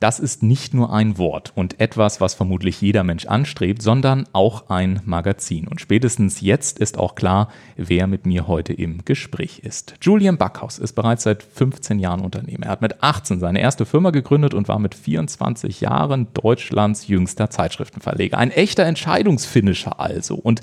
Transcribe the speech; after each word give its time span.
Das 0.00 0.20
ist 0.20 0.44
nicht 0.44 0.74
nur 0.74 0.92
ein 0.92 1.18
Wort 1.18 1.52
und 1.56 1.80
etwas, 1.80 2.20
was 2.20 2.34
vermutlich 2.34 2.80
jeder 2.80 3.02
Mensch 3.02 3.26
anstrebt, 3.26 3.82
sondern 3.82 4.28
auch 4.32 4.70
ein 4.70 5.00
Magazin. 5.04 5.66
Und 5.66 5.80
spätestens 5.80 6.40
jetzt 6.40 6.78
ist 6.78 6.98
auch 6.98 7.16
klar, 7.16 7.48
wer 7.76 8.06
mit 8.06 8.24
mir 8.24 8.46
heute 8.46 8.72
im 8.72 9.04
Gespräch 9.04 9.58
ist. 9.58 9.94
Julian 10.00 10.38
Backhaus 10.38 10.78
ist 10.78 10.92
bereits 10.92 11.24
seit 11.24 11.42
15 11.42 11.98
Jahren 11.98 12.20
Unternehmer. 12.20 12.66
Er 12.66 12.72
hat 12.72 12.82
mit 12.82 13.02
18 13.02 13.40
seine 13.40 13.60
erste 13.60 13.86
Firma 13.86 14.10
gegründet 14.10 14.54
und 14.54 14.68
war 14.68 14.78
mit 14.78 14.94
24 14.94 15.80
Jahren 15.80 16.28
Deutschlands 16.32 17.08
jüngster 17.08 17.50
Zeitschriftenverleger. 17.50 18.38
Ein 18.38 18.52
echter 18.52 18.84
Entscheidungsfinisher 18.84 19.98
also. 19.98 20.36
Und 20.36 20.60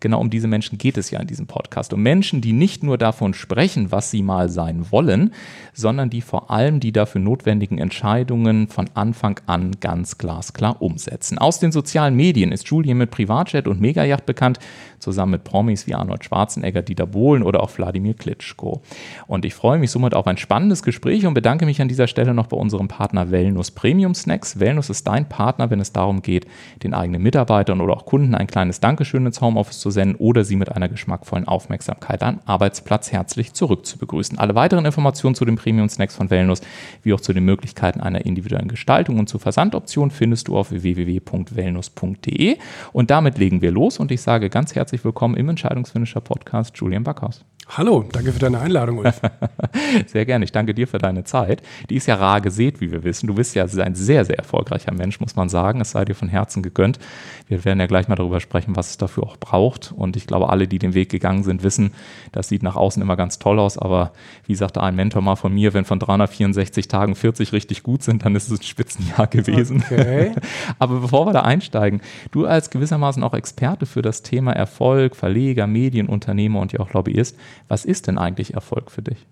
genau 0.00 0.20
um 0.20 0.30
diese 0.30 0.48
Menschen 0.48 0.78
geht 0.78 0.96
es 0.96 1.10
ja 1.10 1.20
in 1.20 1.26
diesem 1.26 1.46
Podcast. 1.46 1.92
Um 1.92 2.02
Menschen, 2.02 2.40
die 2.40 2.52
nicht 2.52 2.82
nur 2.82 2.98
davon 2.98 3.34
sprechen, 3.34 3.90
was 3.90 4.10
sie 4.10 4.22
mal 4.22 4.48
sein 4.48 4.86
wollen, 4.90 5.32
sondern 5.72 6.10
die 6.10 6.20
vor 6.20 6.50
allem 6.50 6.80
die 6.80 6.92
dafür 6.92 7.20
notwendigen 7.20 7.78
Entscheidungen 7.78 8.68
von 8.68 8.88
Anfang 8.94 9.40
an 9.46 9.76
ganz 9.80 10.18
glasklar 10.18 10.80
umsetzen. 10.82 11.38
Aus 11.38 11.58
den 11.58 11.72
sozialen 11.72 12.14
Medien 12.14 12.52
ist 12.52 12.68
Julian 12.68 12.98
mit 12.98 13.10
Privatjet 13.10 13.68
und 13.68 13.80
Megayacht 13.80 14.26
bekannt, 14.26 14.58
zusammen 14.98 15.32
mit 15.32 15.44
Promis 15.44 15.86
wie 15.86 15.94
Arnold 15.94 16.24
Schwarzenegger, 16.24 16.82
Dieter 16.82 17.06
Bohlen 17.06 17.42
oder 17.42 17.62
auch 17.62 17.70
Wladimir 17.76 18.14
Klitschko. 18.14 18.82
Und 19.26 19.44
ich 19.44 19.54
freue 19.54 19.78
mich 19.78 19.90
somit 19.90 20.14
auf 20.14 20.26
ein 20.26 20.36
spannendes 20.36 20.82
Gespräch 20.82 21.26
und 21.26 21.34
bedanke 21.34 21.66
mich 21.66 21.80
an 21.80 21.88
dieser 21.88 22.06
Stelle 22.06 22.34
noch 22.34 22.46
bei 22.46 22.56
unserem 22.56 22.88
Partner 22.88 23.30
Wellnus 23.30 23.70
Premium 23.70 24.14
Snacks. 24.14 24.58
Wellnus 24.58 24.90
ist 24.90 25.06
dein 25.06 25.28
Partner, 25.28 25.70
wenn 25.70 25.80
es 25.80 25.92
darum 25.92 26.22
geht, 26.22 26.46
den 26.82 26.94
eigenen 26.94 27.22
Mitarbeitern 27.22 27.80
oder 27.80 27.94
auch 27.94 28.06
Kunden 28.06 28.34
ein 28.34 28.46
kleines 28.46 28.80
Dankeschön 28.80 29.26
ins 29.26 29.40
Homeoffice 29.40 29.78
zu 29.78 29.87
senden 29.90 30.16
oder 30.16 30.44
sie 30.44 30.56
mit 30.56 30.70
einer 30.72 30.88
geschmackvollen 30.88 31.46
Aufmerksamkeit 31.46 32.22
am 32.22 32.40
Arbeitsplatz 32.44 33.12
herzlich 33.12 33.52
zurück 33.52 33.86
zu 33.86 33.98
begrüßen. 33.98 34.38
Alle 34.38 34.54
weiteren 34.54 34.84
Informationen 34.84 35.34
zu 35.34 35.44
den 35.44 35.56
Premium 35.56 35.88
Snacks 35.88 36.16
von 36.16 36.28
Wellnus, 36.30 36.60
wie 37.02 37.14
auch 37.14 37.20
zu 37.20 37.32
den 37.32 37.44
Möglichkeiten 37.44 38.00
einer 38.00 38.26
individuellen 38.26 38.68
Gestaltung 38.68 39.18
und 39.18 39.28
zu 39.28 39.38
Versandoptionen 39.38 40.10
findest 40.10 40.48
du 40.48 40.58
auf 40.58 40.70
www.wellnus.de. 40.70 42.56
Und 42.92 43.10
damit 43.10 43.38
legen 43.38 43.62
wir 43.62 43.70
los 43.70 43.98
und 43.98 44.10
ich 44.10 44.20
sage 44.20 44.50
ganz 44.50 44.74
herzlich 44.74 44.88
herzlich 44.88 45.04
willkommen 45.04 45.36
im 45.36 45.48
Entscheidungsfinisher 45.50 46.20
Podcast, 46.20 46.78
Julian 46.78 47.04
Backhaus. 47.04 47.44
Hallo, 47.70 48.02
danke 48.10 48.32
für 48.32 48.38
deine 48.38 48.60
Einladung, 48.60 48.98
Ulf. 48.98 49.20
sehr 50.06 50.24
gerne, 50.24 50.46
ich 50.46 50.52
danke 50.52 50.72
dir 50.72 50.88
für 50.88 50.96
deine 50.96 51.24
Zeit. 51.24 51.62
Die 51.90 51.96
ist 51.96 52.06
ja 52.06 52.14
rar 52.14 52.40
gesät, 52.40 52.80
wie 52.80 52.90
wir 52.90 53.04
wissen. 53.04 53.26
Du 53.26 53.34
bist 53.34 53.54
ja 53.54 53.64
ein 53.64 53.94
sehr, 53.94 54.24
sehr 54.24 54.38
erfolgreicher 54.38 54.92
Mensch, 54.92 55.20
muss 55.20 55.36
man 55.36 55.50
sagen. 55.50 55.82
Es 55.82 55.90
sei 55.90 56.06
dir 56.06 56.14
von 56.14 56.28
Herzen 56.28 56.62
gegönnt. 56.62 56.98
Wir 57.46 57.66
werden 57.66 57.78
ja 57.78 57.86
gleich 57.86 58.08
mal 58.08 58.16
darüber 58.16 58.40
sprechen, 58.40 58.74
was 58.74 58.90
es 58.90 58.96
dafür 58.96 59.24
auch 59.24 59.36
braucht. 59.36 59.92
Und 59.94 60.16
ich 60.16 60.26
glaube, 60.26 60.48
alle, 60.48 60.66
die 60.66 60.78
den 60.78 60.94
Weg 60.94 61.10
gegangen 61.10 61.42
sind, 61.42 61.62
wissen, 61.62 61.92
das 62.32 62.48
sieht 62.48 62.62
nach 62.62 62.74
außen 62.74 63.02
immer 63.02 63.16
ganz 63.16 63.38
toll 63.38 63.58
aus. 63.58 63.76
Aber 63.76 64.12
wie 64.46 64.54
sagte 64.54 64.82
ein 64.82 64.96
Mentor 64.96 65.20
mal 65.20 65.36
von 65.36 65.52
mir, 65.52 65.74
wenn 65.74 65.84
von 65.84 65.98
364 65.98 66.88
Tagen 66.88 67.14
40 67.14 67.52
richtig 67.52 67.82
gut 67.82 68.02
sind, 68.02 68.24
dann 68.24 68.34
ist 68.34 68.50
es 68.50 68.60
ein 68.60 68.64
Spitzenjahr 68.64 69.26
gewesen. 69.26 69.84
Okay. 69.84 70.32
aber 70.78 71.00
bevor 71.00 71.26
wir 71.26 71.34
da 71.34 71.42
einsteigen, 71.42 72.00
du 72.30 72.46
als 72.46 72.70
gewissermaßen 72.70 73.22
auch 73.22 73.34
Experte 73.34 73.84
für 73.84 74.00
das 74.00 74.22
Thema 74.22 74.52
Erfolg, 74.52 75.14
Verleger, 75.14 75.66
Medienunternehmer 75.66 76.60
und 76.60 76.72
ja 76.72 76.80
auch 76.80 76.94
Lobbyist, 76.94 77.36
was 77.66 77.84
ist 77.84 78.06
denn 78.06 78.18
eigentlich 78.18 78.54
Erfolg 78.54 78.90
für 78.90 79.02
dich? 79.02 79.26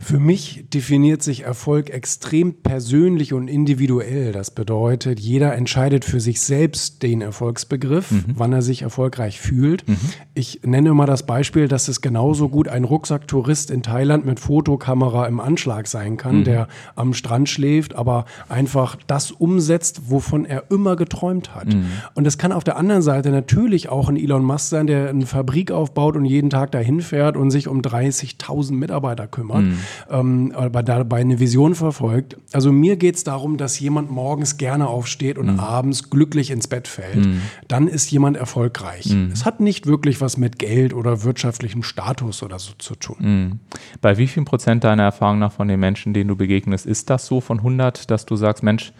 Für 0.00 0.18
mich 0.18 0.64
definiert 0.72 1.22
sich 1.22 1.42
Erfolg 1.42 1.90
extrem 1.90 2.54
persönlich 2.54 3.32
und 3.32 3.48
individuell. 3.48 4.32
Das 4.32 4.50
bedeutet, 4.50 5.18
jeder 5.20 5.54
entscheidet 5.54 6.04
für 6.04 6.20
sich 6.20 6.40
selbst 6.40 7.02
den 7.02 7.20
Erfolgsbegriff, 7.20 8.10
mhm. 8.10 8.24
wann 8.34 8.52
er 8.52 8.62
sich 8.62 8.82
erfolgreich 8.82 9.40
fühlt. 9.40 9.88
Mhm. 9.88 9.98
Ich 10.34 10.60
nenne 10.64 10.90
immer 10.90 11.06
das 11.06 11.26
Beispiel, 11.26 11.68
dass 11.68 11.88
es 11.88 12.00
genauso 12.00 12.48
gut 12.48 12.68
ein 12.68 12.84
Rucksacktourist 12.84 13.70
in 13.70 13.82
Thailand 13.82 14.24
mit 14.24 14.40
Fotokamera 14.40 15.26
im 15.26 15.40
Anschlag 15.40 15.88
sein 15.88 16.16
kann, 16.16 16.40
mhm. 16.40 16.44
der 16.44 16.68
am 16.94 17.12
Strand 17.12 17.48
schläft, 17.48 17.94
aber 17.94 18.24
einfach 18.48 18.96
das 19.06 19.32
umsetzt, 19.32 20.10
wovon 20.10 20.44
er 20.44 20.70
immer 20.70 20.96
geträumt 20.96 21.54
hat. 21.54 21.74
Mhm. 21.74 21.86
Und 22.14 22.26
es 22.26 22.38
kann 22.38 22.52
auf 22.52 22.64
der 22.64 22.76
anderen 22.76 23.02
Seite 23.02 23.30
natürlich 23.30 23.88
auch 23.88 24.08
ein 24.08 24.16
Elon 24.16 24.44
Musk 24.44 24.68
sein, 24.68 24.86
der 24.86 25.08
eine 25.08 25.26
Fabrik 25.26 25.72
aufbaut 25.72 26.16
und 26.16 26.24
jeden 26.24 26.50
Tag 26.50 26.70
dahin 26.72 27.00
fährt 27.00 27.36
und 27.36 27.50
sich 27.50 27.68
um 27.68 27.80
30.000 27.80 28.72
Mitarbeiter 28.72 29.26
kümmert 29.26 29.65
mhm. 29.70 29.78
ähm, 30.10 30.52
aber 30.54 30.82
dabei 30.82 31.20
eine 31.20 31.40
Vision 31.40 31.74
verfolgt. 31.74 32.36
Also 32.52 32.72
mir 32.72 32.96
geht 32.96 33.16
es 33.16 33.24
darum, 33.24 33.56
dass 33.56 33.78
jemand 33.78 34.10
morgens 34.10 34.56
gerne 34.56 34.88
aufsteht 34.88 35.38
und 35.38 35.54
mhm. 35.54 35.60
abends 35.60 36.10
glücklich 36.10 36.50
ins 36.50 36.68
Bett 36.68 36.88
fällt. 36.88 37.26
Mhm. 37.26 37.42
Dann 37.68 37.88
ist 37.88 38.10
jemand 38.10 38.36
erfolgreich. 38.36 39.06
Mhm. 39.06 39.30
Es 39.32 39.44
hat 39.44 39.60
nicht 39.60 39.86
wirklich 39.86 40.20
was 40.20 40.36
mit 40.36 40.58
Geld 40.58 40.94
oder 40.94 41.24
wirtschaftlichem 41.24 41.82
Status 41.82 42.42
oder 42.42 42.58
so 42.58 42.72
zu 42.78 42.94
tun. 42.94 43.16
Mhm. 43.18 43.58
Bei 44.00 44.18
wie 44.18 44.26
viel 44.26 44.44
Prozent 44.44 44.84
deiner 44.84 45.04
Erfahrung 45.04 45.38
nach 45.38 45.52
von 45.52 45.68
den 45.68 45.80
Menschen, 45.80 46.12
denen 46.14 46.28
du 46.28 46.36
begegnest, 46.36 46.86
ist 46.86 47.10
das 47.10 47.26
so 47.26 47.40
von 47.40 47.58
100, 47.58 48.10
dass 48.10 48.26
du 48.26 48.36
sagst, 48.36 48.62
Mensch, 48.62 48.92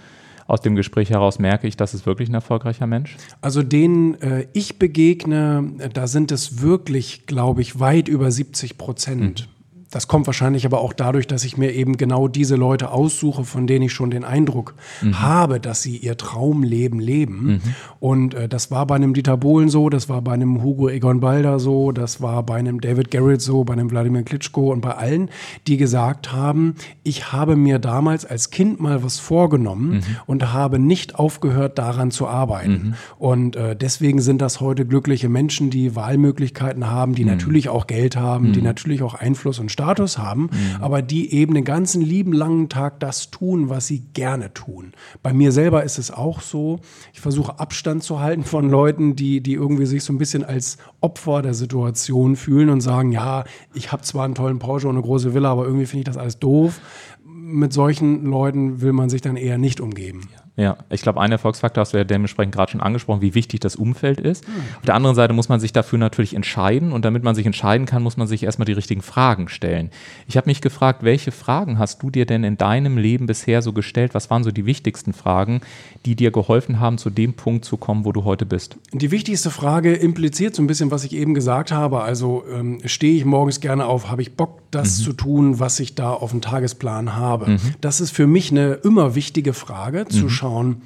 aus 0.47 0.61
dem 0.61 0.77
Gespräch 0.77 1.11
heraus 1.11 1.39
merke 1.39 1.67
ich, 1.67 1.77
das 1.77 1.95
ist 1.95 2.07
wirklich 2.07 2.29
ein 2.29 2.35
erfolgreicher 2.35 2.87
Mensch? 2.87 3.17
Also 3.41 3.63
denen 3.63 4.21
äh, 4.23 4.47
ich 4.53 4.79
begegne, 4.79 5.73
da 5.93 6.07
sind 6.07 6.31
es 6.31 6.61
wirklich, 6.61 7.27
glaube 7.27 7.63
ich, 7.63 7.81
weit 7.81 8.09
über 8.09 8.31
70 8.31 8.79
Prozent. 8.79 9.49
Mhm. 9.49 9.56
Das 9.91 10.09
kommt 10.09 10.27
wahrscheinlich 10.27 10.67
aber 10.67 10.81
auch 10.81 10.93
dadurch, 10.93 11.27
dass 11.27 11.45
ich 11.45 11.57
mir 11.57 11.73
eben 11.73 11.97
genau 11.97 12.29
diese 12.29 12.57
Leute 12.57 12.91
aussuche, 12.91 13.45
von 13.45 13.67
denen 13.67 13.87
ich 13.87 13.93
schon 13.93 14.11
den 14.11 14.25
Eindruck 14.25 14.75
mhm. 15.01 15.21
habe, 15.21 15.61
dass 15.61 15.83
sie 15.83 15.97
ihr 15.97 16.17
Traumleben 16.17 16.99
leben. 16.99 17.47
Mhm. 17.47 17.61
Und 18.01 18.35
äh, 18.35 18.49
das 18.49 18.71
war 18.71 18.87
bei 18.87 18.97
einem 18.97 19.15
Dieter 19.15 19.37
Bohlen 19.37 19.69
so, 19.69 19.89
das 19.89 20.09
war 20.09 20.23
bei 20.23 20.33
einem 20.33 20.63
Hugo 20.63 20.89
Egon 20.89 21.21
Balder 21.21 21.61
so, 21.61 21.93
das 21.93 22.21
war 22.21 22.43
bei 22.43 22.57
einem 22.57 22.81
David 22.81 23.11
Garrett 23.11 23.41
so, 23.41 23.65
bei 23.65 23.75
einem 23.75 23.91
Wladimir 23.91 24.25
Klitschko 24.25 24.73
und 24.73 24.81
bei 24.81 24.93
allen, 24.93 25.31
die 25.67 25.77
gesagt 25.77 26.33
haben, 26.33 26.75
ich 27.03 27.33
habe 27.33 27.55
mir 27.57 27.79
damals 27.79 28.25
als 28.25 28.51
Kind 28.51 28.81
mal 28.81 29.05
was 29.05 29.19
vorgenommen 29.19 29.95
mhm. 29.95 30.03
und 30.27 30.53
habe 30.53 30.79
nicht 30.79 31.15
aufgehört, 31.15 31.79
daran 31.79 32.11
zu 32.11 32.27
arbeiten. 32.27 32.73
Mhm. 32.73 32.95
Und 33.19 33.57
äh, 33.57 33.77
deswegen 33.77 34.21
sind 34.21 34.43
das 34.43 34.61
heute 34.61 34.85
glückliche 34.85 35.29
Menschen, 35.29 35.71
die 35.71 35.95
Wahlmöglichkeiten 35.95 36.91
haben, 36.91 37.15
die 37.15 37.25
mhm. 37.25 37.31
natürlich 37.31 37.69
auch 37.69 37.87
Geld 37.87 38.17
haben, 38.17 38.53
die 38.53 38.61
mhm. 38.61 38.67
natürlich 38.67 39.03
auch 39.03 39.15
Einfluss 39.15 39.59
und 39.59 39.71
Status 39.71 39.86
haben, 40.19 40.43
mhm. 40.43 40.83
aber 40.83 41.03
die 41.03 41.33
eben 41.33 41.55
den 41.55 41.65
ganzen 41.65 42.03
lieben 42.03 42.33
langen 42.33 42.69
Tag 42.69 43.01
das 43.01 43.31
tun, 43.31 43.69
was 43.69 43.87
sie 43.87 44.01
gerne 44.15 44.53
tun. 44.55 44.93
Bei 45.23 45.33
mir 45.33 45.53
selber 45.53 45.85
ist 45.85 45.99
es 45.99 46.11
auch 46.11 46.41
so. 46.41 46.81
Ich 47.13 47.21
versuche 47.21 47.59
Abstand 47.59 48.03
zu 48.03 48.21
halten 48.21 48.45
von 48.45 48.69
Leuten, 48.71 49.17
die, 49.17 49.41
die 49.41 49.55
irgendwie 49.55 49.87
sich 49.87 50.05
so 50.05 50.13
ein 50.13 50.19
bisschen 50.19 50.45
als 50.45 50.79
Opfer 51.01 51.43
der 51.43 51.55
Situation 51.55 52.37
fühlen 52.37 52.71
und 52.71 52.81
sagen, 52.81 53.13
ja, 53.13 53.45
ich 53.75 53.93
habe 53.93 54.03
zwar 54.03 54.25
einen 54.25 54.35
tollen 54.35 54.59
Porsche 54.59 54.89
und 54.89 54.97
eine 54.97 55.05
große 55.05 55.35
Villa, 55.35 55.53
aber 55.53 55.65
irgendwie 55.65 55.87
finde 55.87 56.01
ich 56.01 56.07
das 56.07 56.17
alles 56.17 56.39
doof. 56.39 56.81
Mit 57.25 57.73
solchen 57.73 58.25
Leuten 58.25 58.81
will 58.81 58.93
man 58.93 59.09
sich 59.09 59.21
dann 59.21 59.37
eher 59.37 59.59
nicht 59.59 59.81
umgeben. 59.81 60.29
Ja. 60.35 60.46
Ja, 60.59 60.79
ich 60.89 61.03
glaube, 61.03 61.21
ein 61.21 61.31
Erfolgsfaktor 61.31 61.83
hast 61.83 61.93
du 61.93 61.99
ja 61.99 62.05
dementsprechend 62.05 62.55
gerade 62.55 62.73
schon 62.73 62.81
angesprochen, 62.81 63.21
wie 63.21 63.35
wichtig 63.35 63.61
das 63.61 63.77
Umfeld 63.77 64.21
ist. 64.21 64.49
Mhm. 64.49 64.55
Auf 64.79 64.87
der 64.87 64.95
anderen 64.95 65.15
Seite 65.15 65.35
muss 65.35 65.51
man 65.51 65.61
sich 65.61 65.75
dafür 65.75 65.99
natürlich 65.99 66.35
entscheiden 66.35 66.93
und 66.93 67.05
damit 67.05 67.23
man 67.23 67.35
sich 67.35 67.45
entscheiden 67.45 67.87
kann, 67.87 68.03
muss 68.03 68.17
man 68.17 68.27
sich 68.27 68.43
erstmal 68.43 68.65
die 68.65 68.73
richtigen 68.73 69.03
Fragen 69.03 69.49
stellen. 69.49 69.91
Ich 70.27 70.39
habe 70.39 70.49
mich 70.49 70.63
gefragt, 70.63 71.03
welche 71.03 71.31
Fragen 71.31 71.79
hast 71.79 72.03
du 72.03 72.09
dir 72.09 72.25
denn 72.25 72.43
in 72.43 72.57
deinem 72.57 72.97
Leben 72.97 73.27
bisher 73.27 73.61
so 73.61 73.75
gestellt? 73.75 74.15
Was 74.15 74.31
waren 74.31 74.45
so 74.45 74.51
die 74.51 74.65
wichtigsten 74.65 75.13
Fragen, 75.13 75.61
die 76.07 76.17
dir 76.17 76.31
geholfen 76.31 76.81
haben, 76.81 76.97
zu 76.97 77.11
dem 77.11 77.35
Punkt 77.35 77.67
zu 77.67 77.77
kommen, 77.77 78.07
wo 78.07 78.13
du 78.13 78.25
heute 78.25 78.47
bist? 78.47 78.79
Die 78.95 79.11
wichtigste 79.11 79.51
Frage 79.51 79.93
impliziert 79.93 80.55
so 80.55 80.63
ein 80.63 80.67
bisschen, 80.67 80.91
was 80.91 81.05
ich 81.05 81.13
eben 81.13 81.35
gesagt 81.35 81.71
habe. 81.71 82.01
Also 82.01 82.45
ähm, 82.51 82.81
stehe 82.87 83.15
ich 83.15 83.27
morgens 83.27 83.61
gerne 83.61 83.85
auf, 83.85 84.09
habe 84.11 84.23
ich 84.23 84.37
Bock, 84.37 84.63
das 84.71 85.01
mhm. 85.01 85.05
zu 85.05 85.13
tun, 85.13 85.61
was 85.61 85.81
ich 85.81 85.95
da 85.95 86.13
auf 86.13 86.31
dem 86.31 86.41
Tagesplan 86.41 87.15
habe? 87.15 87.51
Mhm. 87.51 87.61
Das 87.83 88.01
ist 88.01 88.11
für 88.11 88.27
mich 88.27 88.51
eine 88.51 88.73
immer 88.73 89.15
wichtige 89.15 89.53
Frage, 89.53 90.07
zu 90.07 90.29
schauen, 90.29 90.46
schauen, 90.47 90.83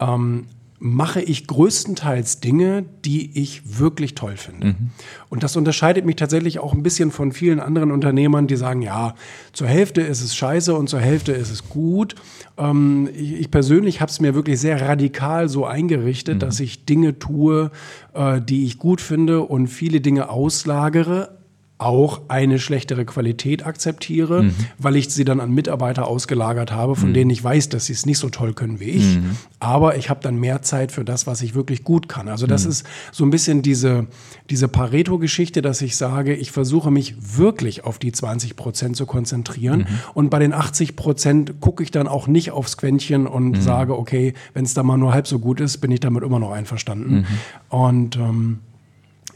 ähm, 0.00 0.46
mache 0.84 1.22
ich 1.22 1.46
größtenteils 1.46 2.40
Dinge, 2.40 2.84
die 3.04 3.40
ich 3.40 3.78
wirklich 3.78 4.16
toll 4.16 4.36
finde. 4.36 4.66
Mhm. 4.68 4.90
Und 5.28 5.44
das 5.44 5.56
unterscheidet 5.56 6.04
mich 6.04 6.16
tatsächlich 6.16 6.58
auch 6.58 6.74
ein 6.74 6.82
bisschen 6.82 7.12
von 7.12 7.30
vielen 7.30 7.60
anderen 7.60 7.92
Unternehmern, 7.92 8.48
die 8.48 8.56
sagen, 8.56 8.82
ja, 8.82 9.14
zur 9.52 9.68
Hälfte 9.68 10.00
ist 10.00 10.22
es 10.22 10.34
scheiße 10.34 10.74
und 10.74 10.88
zur 10.88 10.98
Hälfte 10.98 11.30
ist 11.32 11.50
es 11.50 11.68
gut. 11.68 12.16
Ähm, 12.58 13.08
ich, 13.14 13.34
ich, 13.34 13.50
persönlich 13.52 14.00
habe 14.00 14.10
es 14.10 14.18
mir 14.18 14.34
wirklich 14.34 14.58
sehr 14.58 14.80
radikal 14.80 15.48
so 15.48 15.66
eingerichtet, 15.66 16.34
mhm. 16.34 16.40
dass 16.40 16.58
ich 16.58 16.84
Dinge 16.84 17.16
tue, 17.20 17.70
äh, 18.14 18.40
die 18.40 18.64
ich 18.64 18.78
gut 18.78 19.00
finde 19.00 19.42
und 19.42 19.68
viele 19.68 20.00
Dinge 20.00 20.30
auslagere, 20.30 21.38
auch 21.84 22.22
eine 22.28 22.58
schlechtere 22.58 23.04
Qualität 23.04 23.66
akzeptiere, 23.66 24.44
mhm. 24.44 24.54
weil 24.78 24.96
ich 24.96 25.10
sie 25.10 25.24
dann 25.24 25.40
an 25.40 25.50
Mitarbeiter 25.50 26.06
ausgelagert 26.06 26.72
habe, 26.72 26.96
von 26.96 27.10
mhm. 27.10 27.14
denen 27.14 27.30
ich 27.30 27.42
weiß, 27.42 27.68
dass 27.68 27.86
sie 27.86 27.92
es 27.92 28.06
nicht 28.06 28.18
so 28.18 28.28
toll 28.28 28.54
können 28.54 28.80
wie 28.80 28.90
ich. 28.90 29.16
Mhm. 29.16 29.36
Aber 29.60 29.96
ich 29.96 30.10
habe 30.10 30.20
dann 30.22 30.36
mehr 30.36 30.62
Zeit 30.62 30.92
für 30.92 31.04
das, 31.04 31.26
was 31.26 31.42
ich 31.42 31.54
wirklich 31.54 31.84
gut 31.84 32.08
kann. 32.08 32.28
Also 32.28 32.46
das 32.46 32.64
mhm. 32.64 32.70
ist 32.70 32.86
so 33.10 33.24
ein 33.24 33.30
bisschen 33.30 33.62
diese, 33.62 34.06
diese 34.50 34.68
Pareto-Geschichte, 34.68 35.62
dass 35.62 35.82
ich 35.82 35.96
sage, 35.96 36.34
ich 36.34 36.52
versuche 36.52 36.90
mich 36.90 37.38
wirklich 37.38 37.84
auf 37.84 37.98
die 37.98 38.12
20 38.12 38.56
Prozent 38.56 38.96
zu 38.96 39.06
konzentrieren. 39.06 39.80
Mhm. 39.80 39.86
Und 40.14 40.30
bei 40.30 40.38
den 40.38 40.52
80 40.52 40.96
Prozent 40.96 41.60
gucke 41.60 41.82
ich 41.82 41.90
dann 41.90 42.08
auch 42.08 42.26
nicht 42.26 42.50
aufs 42.50 42.76
Quäntchen 42.76 43.26
und 43.26 43.52
mhm. 43.52 43.60
sage, 43.60 43.98
okay, 43.98 44.34
wenn 44.54 44.64
es 44.64 44.74
da 44.74 44.82
mal 44.82 44.96
nur 44.96 45.12
halb 45.12 45.26
so 45.26 45.38
gut 45.38 45.60
ist, 45.60 45.78
bin 45.78 45.90
ich 45.90 46.00
damit 46.00 46.22
immer 46.22 46.38
noch 46.38 46.52
einverstanden. 46.52 47.26
Und 47.68 48.16
ähm, 48.16 48.60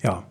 ja. 0.02 0.22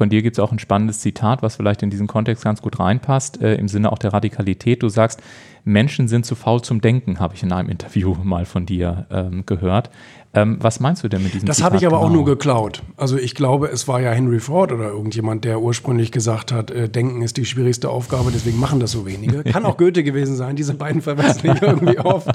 Von 0.00 0.08
dir 0.08 0.22
gibt 0.22 0.36
es 0.36 0.40
auch 0.40 0.50
ein 0.50 0.58
spannendes 0.58 1.00
Zitat, 1.00 1.42
was 1.42 1.56
vielleicht 1.56 1.82
in 1.82 1.90
diesen 1.90 2.06
Kontext 2.06 2.42
ganz 2.42 2.62
gut 2.62 2.80
reinpasst, 2.80 3.42
äh, 3.42 3.56
im 3.56 3.68
Sinne 3.68 3.92
auch 3.92 3.98
der 3.98 4.14
Radikalität. 4.14 4.82
Du 4.82 4.88
sagst, 4.88 5.20
Menschen 5.64 6.08
sind 6.08 6.26
zu 6.26 6.34
faul 6.34 6.62
zum 6.62 6.80
Denken, 6.80 7.20
habe 7.20 7.34
ich 7.34 7.42
in 7.42 7.52
einem 7.52 7.68
Interview 7.68 8.16
mal 8.22 8.44
von 8.44 8.66
dir 8.66 9.06
ähm, 9.10 9.44
gehört. 9.46 9.90
Ähm, 10.32 10.58
was 10.60 10.78
meinst 10.78 11.02
du 11.02 11.08
denn 11.08 11.24
mit 11.24 11.34
diesem 11.34 11.46
Das 11.46 11.60
habe 11.60 11.76
ich 11.76 11.84
aber 11.84 11.96
genau? 11.96 12.08
auch 12.08 12.12
nur 12.12 12.24
geklaut. 12.24 12.84
Also 12.96 13.18
ich 13.18 13.34
glaube, 13.34 13.66
es 13.66 13.88
war 13.88 14.00
ja 14.00 14.12
Henry 14.12 14.38
Ford 14.38 14.70
oder 14.70 14.88
irgendjemand, 14.90 15.44
der 15.44 15.60
ursprünglich 15.60 16.12
gesagt 16.12 16.52
hat, 16.52 16.70
äh, 16.70 16.88
Denken 16.88 17.22
ist 17.22 17.36
die 17.36 17.44
schwierigste 17.44 17.90
Aufgabe, 17.90 18.30
deswegen 18.32 18.60
machen 18.60 18.78
das 18.78 18.92
so 18.92 19.04
wenige. 19.04 19.42
Kann 19.42 19.64
auch 19.64 19.76
Goethe 19.76 20.04
gewesen 20.04 20.36
sein, 20.36 20.54
diese 20.54 20.74
beiden 20.74 21.02
verwechseln 21.02 21.56
ich 21.56 21.62
irgendwie 21.62 21.98
oft. 21.98 22.30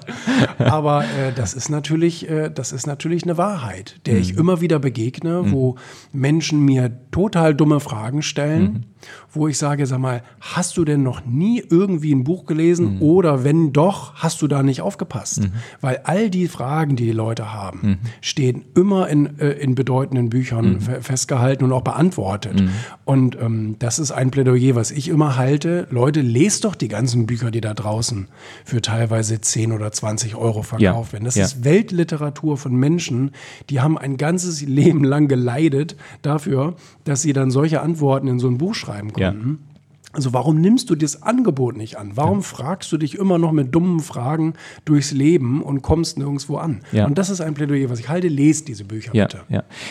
Aber 0.60 1.04
äh, 1.04 1.32
das 1.34 1.54
ist 1.54 1.70
natürlich, 1.70 2.30
äh, 2.30 2.50
das 2.54 2.74
ist 2.74 2.86
natürlich 2.86 3.24
eine 3.24 3.38
Wahrheit, 3.38 4.02
der 4.06 4.16
mhm. 4.16 4.22
ich 4.22 4.38
immer 4.38 4.60
wieder 4.60 4.80
begegne, 4.80 5.44
mhm. 5.44 5.52
wo 5.54 5.76
Menschen 6.12 6.66
mir 6.66 6.92
total 7.12 7.56
dumme 7.56 7.80
Fragen 7.80 8.22
stellen. 8.22 8.64
Mhm 8.64 8.84
wo 9.32 9.48
ich 9.48 9.58
sage, 9.58 9.86
sag 9.86 10.00
mal, 10.00 10.24
hast 10.40 10.78
du 10.78 10.86
denn 10.86 11.04
noch 11.04 11.26
nie 11.26 11.64
irgendwie 11.70 12.14
ein 12.14 12.24
Buch 12.24 12.46
gelesen 12.46 12.96
mhm. 12.96 13.02
oder 13.02 13.44
wenn 13.44 13.74
doch, 13.74 14.16
hast 14.16 14.42
du 14.42 14.48
da 14.48 14.64
nicht 14.64 14.82
aufgepasst? 14.82 15.42
Mhm. 15.42 15.52
Weil 15.82 16.02
all 16.04 16.30
die 16.30 16.48
Fragen, 16.48 16.96
die 16.96 17.06
die 17.06 17.12
Leute 17.12 17.54
haben, 17.54 17.80
mhm. 17.82 17.98
stehen 18.22 18.66
immer 18.76 19.08
in, 19.08 19.40
äh, 19.40 19.52
in 19.52 19.76
bedeutenden 19.76 20.30
Büchern 20.30 20.74
mhm. 20.74 21.02
festgehalten 21.02 21.64
und 21.64 21.72
auch 21.72 21.82
beantwortet. 21.82 22.62
Mhm. 22.62 22.70
Und 23.04 23.38
ähm, 23.40 23.76
das 23.80 24.00
ist 24.00 24.12
ein 24.12 24.32
Plädoyer, 24.32 24.76
was 24.76 24.92
ich 24.92 25.08
immer 25.08 25.38
halte. 25.38 25.88
Leute, 25.92 26.22
lest 26.22 26.66
doch 26.66 26.76
die 26.76 26.88
ganzen 26.88 27.26
Bücher, 27.26 27.52
die 27.52 27.62
da 27.62 27.74
draußen 27.74 28.28
für 28.64 28.82
teilweise 28.82 29.40
10 29.40 29.72
oder 29.72 29.92
20 29.92 30.36
Euro 30.36 30.64
verkauft 30.64 31.10
ja. 31.10 31.14
werden. 31.14 31.26
Das 31.26 31.36
ja. 31.36 31.46
ist 31.46 31.64
Weltliteratur 31.64 32.58
von 32.58 32.76
Menschen, 32.76 33.32
die 33.70 33.82
haben 33.82 33.98
ein 33.98 34.18
ganzes 34.18 34.62
Leben 34.66 35.04
lang 35.04 35.28
geleidet 35.28 35.96
dafür, 36.22 36.76
dass 37.04 37.22
sie 37.22 37.34
dann 37.34 37.52
solche 37.52 37.82
Antworten 37.82 38.28
in 38.28 38.40
so 38.40 38.48
ein 38.48 38.58
Buch 38.58 38.74
schreiben 38.74 38.95
konnten. 39.02 39.20
Ja. 39.22 39.76
Also 40.16 40.32
warum 40.32 40.62
nimmst 40.62 40.90
du 40.90 40.96
das 40.96 41.24
Angebot 41.24 41.76
nicht 41.76 41.98
an? 41.98 42.12
Warum 42.16 42.38
ja. 42.38 42.44
fragst 42.44 42.90
du 42.92 42.98
dich 42.98 43.16
immer 43.16 43.38
noch 43.38 43.52
mit 43.52 43.76
dummen 43.76 44.00
Fragen 44.00 44.54
durchs 44.86 45.12
Leben 45.12 45.62
und 45.62 45.82
kommst 45.82 46.18
nirgendwo 46.18 46.56
an? 46.56 46.82
Ja. 46.94 47.06
Und 47.06 47.18
das 47.18 47.30
ist 47.30 47.42
ein 47.42 47.54
Plädoyer, 47.54 47.90
was 47.90 48.00
ich 48.00 48.08
halte. 48.08 48.30
Lest 48.30 48.70
diese 48.70 48.86
Bücher 48.86 49.14
ja, 49.14 49.26
bitte. 49.26 49.42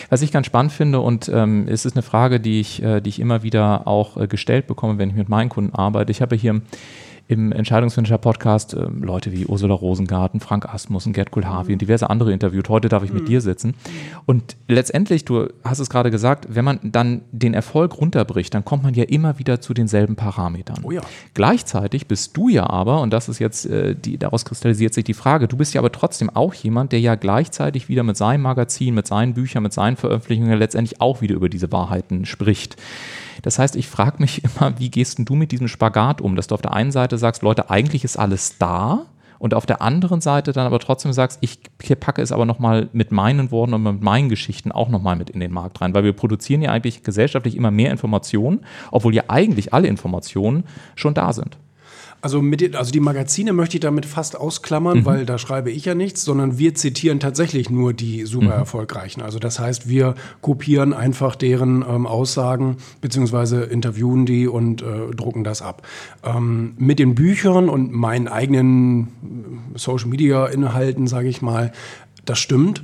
Was 0.09 0.23
ich 0.23 0.31
ganz 0.31 0.47
spannend 0.47 0.71
finde 0.71 0.99
und 0.99 1.29
ähm, 1.31 1.67
es 1.67 1.85
ist 1.85 1.95
eine 1.95 2.01
Frage, 2.01 2.39
die 2.39 2.59
ich, 2.59 2.81
äh, 2.81 3.01
die 3.01 3.09
ich 3.09 3.19
immer 3.19 3.43
wieder 3.43 3.87
auch 3.87 4.17
äh, 4.17 4.27
gestellt 4.27 4.65
bekomme, 4.65 4.97
wenn 4.97 5.09
ich 5.09 5.15
mit 5.15 5.29
meinen 5.29 5.49
Kunden 5.49 5.75
arbeite. 5.75 6.11
Ich 6.11 6.23
habe 6.23 6.35
hier 6.35 6.61
im 7.27 7.51
Entscheidungsfinisher-Podcast 7.51 8.75
äh, 8.75 8.85
Leute 9.01 9.31
wie 9.31 9.47
Ursula 9.47 9.73
Rosengarten, 9.73 10.39
Frank 10.39 10.71
Asmussen, 10.71 11.11
Gerd 11.11 11.31
Kulhavi 11.31 11.73
und 11.73 11.81
diverse 11.81 12.09
andere 12.09 12.31
interviewt. 12.31 12.69
Heute 12.69 12.87
darf 12.87 13.03
ich 13.03 13.11
mit 13.11 13.23
mhm. 13.23 13.27
dir 13.27 13.41
sitzen. 13.41 13.73
Und 14.25 14.55
letztendlich, 14.67 15.25
du 15.25 15.47
hast 15.63 15.79
es 15.79 15.89
gerade 15.89 16.11
gesagt, 16.11 16.47
wenn 16.49 16.63
man 16.63 16.79
dann 16.83 17.21
den 17.31 17.55
Erfolg 17.55 17.99
runterbricht, 17.99 18.53
dann 18.53 18.63
kommt 18.63 18.83
man 18.83 18.93
ja 18.93 19.05
immer 19.05 19.39
wieder 19.39 19.59
zu 19.59 19.73
denselben 19.73 20.15
Parametern. 20.15 20.79
Oh 20.83 20.91
ja. 20.91 21.01
Gleichzeitig 21.33 22.07
bist 22.07 22.37
du 22.37 22.49
ja 22.49 22.69
aber, 22.69 23.01
und 23.01 23.11
das 23.11 23.27
ist 23.27 23.39
jetzt, 23.39 23.65
äh, 23.65 23.95
die, 23.95 24.17
daraus 24.17 24.45
kristallisiert 24.45 24.93
sich 24.93 25.03
die 25.03 25.15
Frage, 25.15 25.47
du 25.47 25.57
bist 25.57 25.73
ja 25.73 25.81
aber 25.81 25.91
trotzdem 25.91 26.29
auch 26.29 26.53
jemand, 26.53 26.91
der 26.91 26.99
ja 26.99 27.15
gleichzeitig 27.15 27.89
wieder 27.89 28.03
mit 28.03 28.17
seinem 28.17 28.43
Magazin, 28.43 28.93
mit 28.93 29.07
seinen 29.07 29.33
Büchern, 29.33 29.63
mit 29.63 29.73
seinen 29.73 29.95
Veröffentlichungen 29.95 30.59
letztendlich 30.59 31.01
auch 31.01 31.21
wieder 31.21 31.33
über 31.33 31.49
diese 31.49 31.71
Wahrheiten 31.71 32.25
spricht. 32.25 32.77
Das 33.41 33.59
heißt, 33.59 33.75
ich 33.75 33.87
frage 33.87 34.17
mich 34.19 34.43
immer, 34.59 34.79
wie 34.79 34.89
gehst 34.89 35.19
du 35.19 35.35
mit 35.35 35.51
diesem 35.51 35.67
Spagat 35.67 36.21
um, 36.21 36.35
dass 36.35 36.47
du 36.47 36.55
auf 36.55 36.61
der 36.61 36.73
einen 36.73 36.91
Seite 36.91 37.17
sagst, 37.17 37.41
Leute, 37.41 37.69
eigentlich 37.69 38.03
ist 38.03 38.17
alles 38.17 38.57
da, 38.57 39.05
und 39.39 39.53
auf 39.53 39.65
der 39.65 39.81
anderen 39.81 40.21
Seite 40.21 40.53
dann 40.53 40.65
aber 40.65 40.79
trotzdem 40.79 41.13
sagst, 41.13 41.39
ich 41.41 41.59
packe 41.99 42.21
es 42.21 42.31
aber 42.31 42.45
nochmal 42.45 42.89
mit 42.93 43.11
meinen 43.11 43.51
Worten 43.51 43.73
und 43.73 43.83
mit 43.83 44.01
meinen 44.01 44.29
Geschichten 44.29 44.71
auch 44.71 44.89
nochmal 44.89 45.15
mit 45.15 45.29
in 45.29 45.39
den 45.39 45.51
Markt 45.51 45.81
rein, 45.81 45.93
weil 45.93 46.03
wir 46.03 46.13
produzieren 46.13 46.61
ja 46.61 46.71
eigentlich 46.71 47.03
gesellschaftlich 47.03 47.55
immer 47.55 47.71
mehr 47.71 47.91
Informationen, 47.91 48.61
obwohl 48.91 49.13
ja 49.13 49.23
eigentlich 49.27 49.73
alle 49.73 49.87
Informationen 49.87 50.63
schon 50.95 51.13
da 51.13 51.33
sind. 51.33 51.57
Also, 52.25 52.41
mit, 52.41 52.75
also 52.75 52.91
die 52.91 53.01
Magazine 53.01 53.53
möchte 53.53 53.77
ich 53.77 53.81
damit 53.81 54.07
fast 54.07 54.35
ausklammern, 54.35 55.01
mhm. 55.01 55.05
weil 55.05 55.25
da 55.27 55.37
schreibe 55.37 55.69
ich 55.69 55.85
ja 55.85 55.93
nichts, 55.93 56.23
sondern 56.23 56.57
wir 56.57 56.73
zitieren 56.73 57.19
tatsächlich 57.19 57.69
nur 57.69 57.93
die 57.93 58.25
super 58.25 58.45
mhm. 58.45 58.51
erfolgreichen. 58.51 59.21
Also 59.21 59.37
das 59.37 59.59
heißt, 59.59 59.87
wir 59.89 60.15
kopieren 60.41 60.91
einfach 60.91 61.35
deren 61.35 61.85
ähm, 61.87 62.07
Aussagen 62.07 62.77
beziehungsweise 62.99 63.61
interviewen 63.65 64.25
die 64.25 64.47
und 64.47 64.81
äh, 64.81 65.13
drucken 65.15 65.43
das 65.43 65.61
ab. 65.61 65.85
Ähm, 66.23 66.73
mit 66.79 66.97
den 66.97 67.13
Büchern 67.13 67.69
und 67.69 67.91
meinen 67.91 68.27
eigenen 68.27 69.03
äh, 69.75 69.77
Social-Media-Inhalten, 69.77 71.05
sage 71.05 71.27
ich 71.27 71.43
mal, 71.43 71.73
das 72.25 72.39
stimmt. 72.39 72.83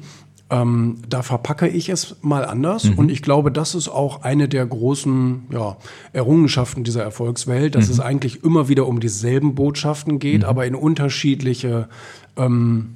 Ähm, 0.52 0.98
da 1.08 1.22
verpacke 1.22 1.68
ich 1.70 1.88
es 1.88 2.18
mal 2.22 2.44
anders 2.44 2.84
mhm. 2.84 3.00
und 3.00 3.10
ich 3.10 3.22
glaube, 3.22 3.52
das 3.52 3.74
ist 3.74 3.88
auch 3.88 4.24
eine 4.24 4.50
der 4.50 4.66
großen 4.66 5.44
ja, 5.50 5.78
Errungenschaften 6.12 6.84
dieser 6.84 7.04
Erfolgswelt, 7.04 7.74
dass 7.76 7.88
mhm. 7.88 7.94
es 7.94 8.00
eigentlich 8.02 8.44
immer 8.44 8.68
wieder 8.68 8.86
um 8.86 9.00
dieselben 9.00 9.56
Botschaften 9.56 10.20
geht, 10.20 10.42
mhm. 10.42 10.48
aber 10.48 10.66
in 10.66 10.76
unterschiedliche 10.76 11.88
ähm, 12.36 12.96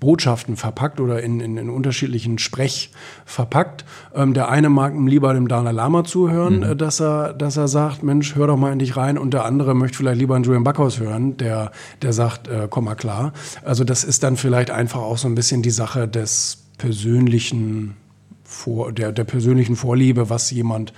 Botschaften 0.00 0.56
verpackt 0.56 1.00
oder 1.00 1.22
in, 1.22 1.40
in, 1.40 1.56
in 1.56 1.70
unterschiedlichen 1.70 2.38
Sprech 2.38 2.90
verpackt. 3.24 3.84
Ähm, 4.14 4.34
der 4.34 4.50
eine 4.50 4.68
mag 4.68 4.92
lieber 4.96 5.32
dem 5.32 5.48
Dalai 5.48 5.72
Lama 5.72 6.04
zuhören, 6.04 6.58
mhm. 6.58 6.62
äh, 6.62 6.76
dass, 6.76 7.00
er, 7.00 7.32
dass 7.32 7.56
er 7.56 7.68
sagt, 7.68 8.02
Mensch, 8.02 8.34
hör 8.34 8.48
doch 8.48 8.56
mal 8.56 8.72
in 8.72 8.78
dich 8.78 8.96
rein. 8.96 9.16
Und 9.16 9.32
der 9.32 9.44
andere 9.44 9.74
möchte 9.74 9.98
vielleicht 9.98 10.18
lieber 10.18 10.34
einen 10.34 10.44
Julian 10.44 10.64
Backhaus 10.64 11.00
hören, 11.00 11.36
der, 11.36 11.70
der 12.02 12.12
sagt, 12.12 12.48
äh, 12.48 12.68
komm 12.68 12.84
mal 12.84 12.94
klar. 12.94 13.32
Also 13.64 13.84
das 13.84 14.04
ist 14.04 14.22
dann 14.22 14.36
vielleicht 14.36 14.70
einfach 14.70 15.00
auch 15.00 15.18
so 15.18 15.28
ein 15.28 15.34
bisschen 15.34 15.62
die 15.62 15.70
Sache 15.70 16.06
des 16.08 16.65
persönlichen 16.78 17.96
vor, 18.44 18.92
der, 18.92 19.12
der 19.12 19.24
persönlichen 19.24 19.76
Vorliebe, 19.76 20.30
was 20.30 20.50
jemand 20.50 20.92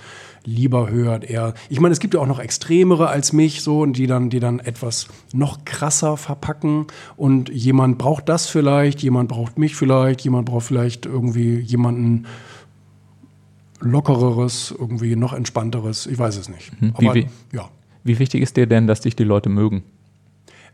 lieber 0.45 0.89
hört. 0.89 1.23
Er, 1.29 1.53
ich 1.69 1.79
meine, 1.79 1.93
es 1.93 1.99
gibt 1.99 2.13
ja 2.13 2.19
auch 2.19 2.27
noch 2.27 2.39
Extremere 2.39 3.07
als 3.09 3.33
mich, 3.33 3.61
so, 3.61 3.81
und 3.81 3.97
die 3.97 4.07
dann, 4.07 4.29
die 4.29 4.39
dann 4.39 4.59
etwas 4.59 5.07
noch 5.33 5.65
krasser 5.65 6.17
verpacken. 6.17 6.87
Und 7.17 7.49
jemand 7.49 7.97
braucht 7.97 8.29
das 8.29 8.47
vielleicht, 8.47 9.01
jemand 9.01 9.29
braucht 9.29 9.57
mich 9.57 9.75
vielleicht, 9.75 10.21
jemand 10.21 10.45
braucht 10.45 10.65
vielleicht 10.65 11.05
irgendwie 11.05 11.59
jemanden 11.59 12.25
lockereres, 13.81 14.73
irgendwie 14.77 15.15
noch 15.15 15.33
entspannteres. 15.33 16.05
Ich 16.05 16.17
weiß 16.17 16.37
es 16.37 16.49
nicht. 16.49 16.79
Mhm. 16.81 16.93
Aber, 16.95 17.15
wie, 17.15 17.27
ja. 17.53 17.69
wie 18.03 18.19
wichtig 18.19 18.41
ist 18.41 18.57
dir 18.57 18.67
denn, 18.67 18.87
dass 18.87 19.01
dich 19.01 19.15
die 19.15 19.23
Leute 19.23 19.49
mögen? 19.49 19.83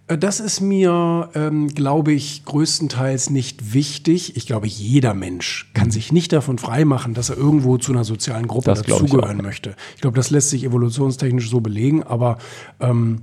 Äh, 0.07 0.17
das 0.17 0.39
ist 0.39 0.61
mir, 0.61 1.29
ähm, 1.35 1.69
glaube 1.69 2.13
ich, 2.13 2.45
größtenteils 2.45 3.29
nicht 3.29 3.73
wichtig. 3.73 4.35
Ich 4.35 4.45
glaube, 4.45 4.67
jeder 4.67 5.13
Mensch 5.13 5.71
kann 5.73 5.91
sich 5.91 6.11
nicht 6.11 6.33
davon 6.33 6.57
freimachen, 6.57 7.13
dass 7.13 7.29
er 7.29 7.37
irgendwo 7.37 7.77
zu 7.77 7.91
einer 7.91 8.03
sozialen 8.03 8.47
Gruppe 8.47 8.65
das 8.65 8.81
dazugehören 8.83 9.37
möchte. 9.37 9.75
Ich 9.95 10.01
glaube, 10.01 10.15
das 10.15 10.29
lässt 10.29 10.49
sich 10.49 10.63
evolutionstechnisch 10.63 11.49
so 11.49 11.61
belegen, 11.61 12.03
aber 12.03 12.37
ähm, 12.79 13.21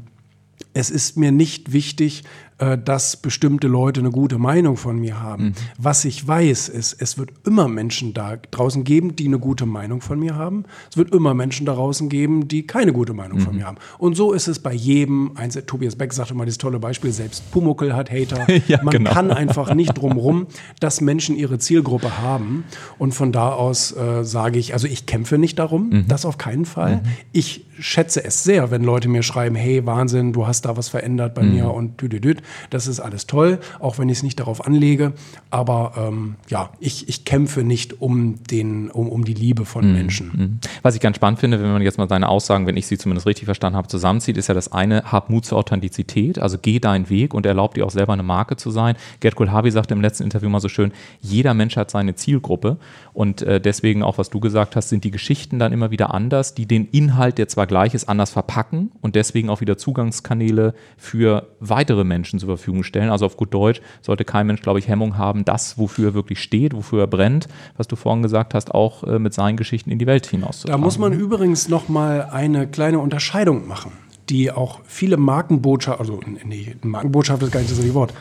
es 0.75 0.91
ist 0.91 1.17
mir 1.17 1.33
nicht 1.33 1.73
wichtig, 1.73 2.25
äh, 2.59 2.79
dass 2.79 3.17
bestimmte 3.17 3.67
Leute 3.67 4.01
eine 4.01 4.11
gute 4.11 4.39
Meinung 4.39 4.77
von 4.77 4.99
mir 4.99 5.21
haben. 5.21 5.45
Mhm. 5.45 5.53
Was 5.79 6.05
ich 6.05 6.27
weiß, 6.27 6.69
ist, 6.69 6.95
es 7.01 7.19
wird 7.19 7.31
immer 7.47 7.69
Menschen 7.69 8.15
da 8.15 8.37
draußen 8.37 8.85
geben, 8.85 9.17
die 9.17 9.27
eine 9.27 9.39
gute 9.39 9.67
Meinung 9.67 10.01
von 10.01 10.19
mir 10.19 10.37
haben. 10.37 10.65
Es 10.91 10.97
wird 10.97 11.15
immer 11.15 11.35
Menschen 11.35 11.67
da 11.67 11.75
draußen 11.75 12.09
geben, 12.09 12.49
die 12.49 12.67
keine 12.67 12.93
gute 12.93 13.15
Meinung 13.15 13.39
mhm. 13.39 13.43
von 13.43 13.57
mir 13.57 13.67
haben. 13.67 13.79
Und 13.99 14.17
so 14.17 14.33
ist 14.33 14.49
es 14.49 14.59
bei 14.59 14.73
jedem. 14.73 15.33
Eins, 15.37 15.59
Tobias 15.67 15.97
Beck 15.97 16.13
sagt 16.13 16.31
immer 16.31 16.45
dieses 16.45 16.59
tolle 16.59 16.79
Beispiel, 16.79 17.13
selbst 17.13 17.51
Pumuckel 17.51 17.95
hat 17.95 18.11
Hater. 18.11 18.47
ja, 18.69 18.83
Man 18.83 18.93
genau. 18.93 19.11
kann 19.11 19.31
einfach 19.31 19.75
nicht 19.75 19.95
drumrum, 19.99 20.47
dass 20.81 21.01
Menschen 21.01 21.37
ihre 21.37 21.59
Zielgruppe 21.59 22.19
haben. 22.19 22.65
Und 22.99 23.13
von 23.13 23.33
da 23.33 23.51
aus 23.51 23.93
äh, 23.97 24.25
sage 24.25 24.59
ich, 24.59 24.73
also 24.75 24.87
ich 24.87 25.07
kämpfe 25.07 25.39
nicht 25.39 25.59
darum, 25.59 25.89
mhm. 25.89 26.09
das 26.09 26.25
auf 26.25 26.39
keinen 26.39 26.65
Fall. 26.65 26.97
Mhm. 26.97 27.03
Ich 27.33 27.65
schätze 27.79 28.25
es 28.25 28.45
sehr, 28.45 28.71
wenn 28.71 28.85
Leute 28.85 29.09
mir 29.09 29.23
schreiben, 29.23 29.57
hey, 29.57 29.85
Wahnsinn, 29.87 30.33
du 30.33 30.47
hast 30.47 30.65
da 30.65 30.77
was 30.77 30.89
verändert 30.89 31.35
bei 31.35 31.43
mhm. 31.43 31.55
mir 31.55 31.71
und 31.71 32.01
düdüdüd. 32.01 32.42
Gibt. 32.43 32.75
Das 32.75 32.87
ist 32.87 33.01
alles 33.01 33.27
toll, 33.27 33.59
auch 33.81 33.99
wenn 33.99 34.09
ich 34.09 34.19
es 34.19 34.23
nicht 34.23 34.41
darauf 34.41 34.67
anlege. 34.67 35.13
Aber 35.51 35.93
ähm, 35.97 36.37
ja, 36.49 36.71
ich, 36.81 37.09
ich 37.09 37.25
kämpfe 37.25 37.63
nicht 37.63 38.01
um, 38.01 38.43
den, 38.45 38.91
um, 38.91 39.09
um 39.09 39.25
die 39.25 39.35
Liebe 39.35 39.65
von 39.65 39.87
mhm. 39.87 39.93
Menschen. 39.93 40.31
Mhm. 40.35 40.59
Was 40.83 40.95
ich 40.95 41.01
ganz 41.01 41.17
spannend 41.17 41.41
finde, 41.41 41.63
wenn 41.63 41.73
man 41.73 41.83
jetzt 41.83 41.99
mal 41.99 42.09
seine 42.09 42.29
Aussagen, 42.29 42.67
wenn 42.67 42.77
ich 42.77 42.87
sie 42.87 42.99
zumindest 42.99 43.27
richtig 43.27 43.47
verstanden 43.47 43.77
habe, 43.77 43.89
zusammenzieht, 43.89 44.37
ist 44.37 44.49
ja 44.49 44.55
das 44.55 44.73
eine, 44.73 45.05
hab 45.05 45.31
Mut 45.31 45.45
zur 45.45 45.59
Authentizität, 45.59 46.39
also 46.39 46.59
geh 46.61 46.79
deinen 46.79 47.09
Weg 47.09 47.35
und 47.35 47.47
erlaub 47.47 47.75
dir 47.75 47.87
auch 47.87 47.91
selber 47.91 48.13
eine 48.13 48.23
Marke 48.23 48.57
zu 48.57 48.71
sein. 48.71 48.97
Gerd 49.21 49.37
Kohlhabi 49.37 49.71
sagte 49.71 49.95
im 49.95 50.01
letzten 50.01 50.25
Interview 50.25 50.49
mal 50.49 50.61
so 50.61 50.69
schön, 50.69 50.93
jeder 51.21 51.55
Mensch 51.55 51.77
hat 51.77 51.91
seine 51.91 52.15
Zielgruppe 52.15 52.79
und 53.13 53.43
äh, 53.43 53.61
deswegen 53.61 54.03
auch, 54.03 54.19
was 54.19 54.31
du 54.31 54.41
gesagt 54.41 54.77
hast, 54.77 54.89
sind 54.89 55.05
die 55.05 55.11
Geschichten 55.11 55.59
dann 55.59 55.73
immer 55.73 55.91
wieder 55.91 56.15
anders, 56.15 56.55
die 56.55 56.67
den 56.67 56.87
Inhalt, 56.87 57.39
der 57.39 57.49
zwar 57.49 57.67
gleich 57.67 57.95
ist, 57.95 58.09
anders 58.09 58.31
verpacken 58.31 58.93
und 59.01 59.15
deswegen 59.15 59.51
auch 59.51 59.61
wieder 59.61 59.77
Zugangskanäle 59.77 60.75
für 60.97 61.49
weitere 61.61 62.05
Menschen 62.05 62.32
zur 62.39 62.49
Verfügung 62.49 62.83
stellen. 62.83 63.11
Also 63.11 63.27
auf 63.27 63.37
gut 63.37 63.53
Deutsch 63.53 63.81
sollte 64.01 64.25
kein 64.25 64.47
Mensch, 64.47 64.63
glaube 64.63 64.79
ich, 64.79 64.89
Hemmung 64.89 65.19
haben, 65.19 65.45
das, 65.45 65.79
wofür 65.79 66.11
er 66.11 66.15
wirklich 66.15 66.43
steht, 66.43 66.75
wofür 66.75 67.01
er 67.01 67.07
brennt, 67.07 67.49
was 67.77 67.89
du 67.89 67.97
vorhin 67.97 68.23
gesagt 68.23 68.55
hast, 68.55 68.75
auch 68.75 69.05
äh, 69.05 69.19
mit 69.19 69.35
seinen 69.35 69.57
Geschichten 69.57 69.91
in 69.91 69.99
die 69.99 70.07
Welt 70.07 70.27
hinauszutragen. 70.27 70.81
Da 70.81 70.85
muss 70.85 70.99
man 70.99 71.13
übrigens 71.13 71.69
noch 71.69 71.89
mal 71.89 72.29
eine 72.31 72.67
kleine 72.67 72.99
Unterscheidung 72.99 73.67
machen, 73.67 73.93
die 74.29 74.51
auch 74.51 74.81
viele 74.85 75.17
Markenbotschafter, 75.17 76.01
also 76.01 76.21
nee, 76.45 76.77
Markenbotschaft 76.83 77.43
ist 77.43 77.53
gar 77.53 77.61
nicht 77.61 77.71
das 77.71 77.79
richtige 77.79 77.95
Wort. 77.95 78.15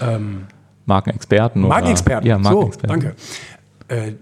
Ähm, 0.00 0.46
Markenexperten. 0.86 1.62
Markenexperten, 1.62 2.28
ja, 2.28 2.38
Markenexperten. 2.38 3.00
So, 3.00 3.08
danke. 3.08 3.16
Äh, 3.88 4.12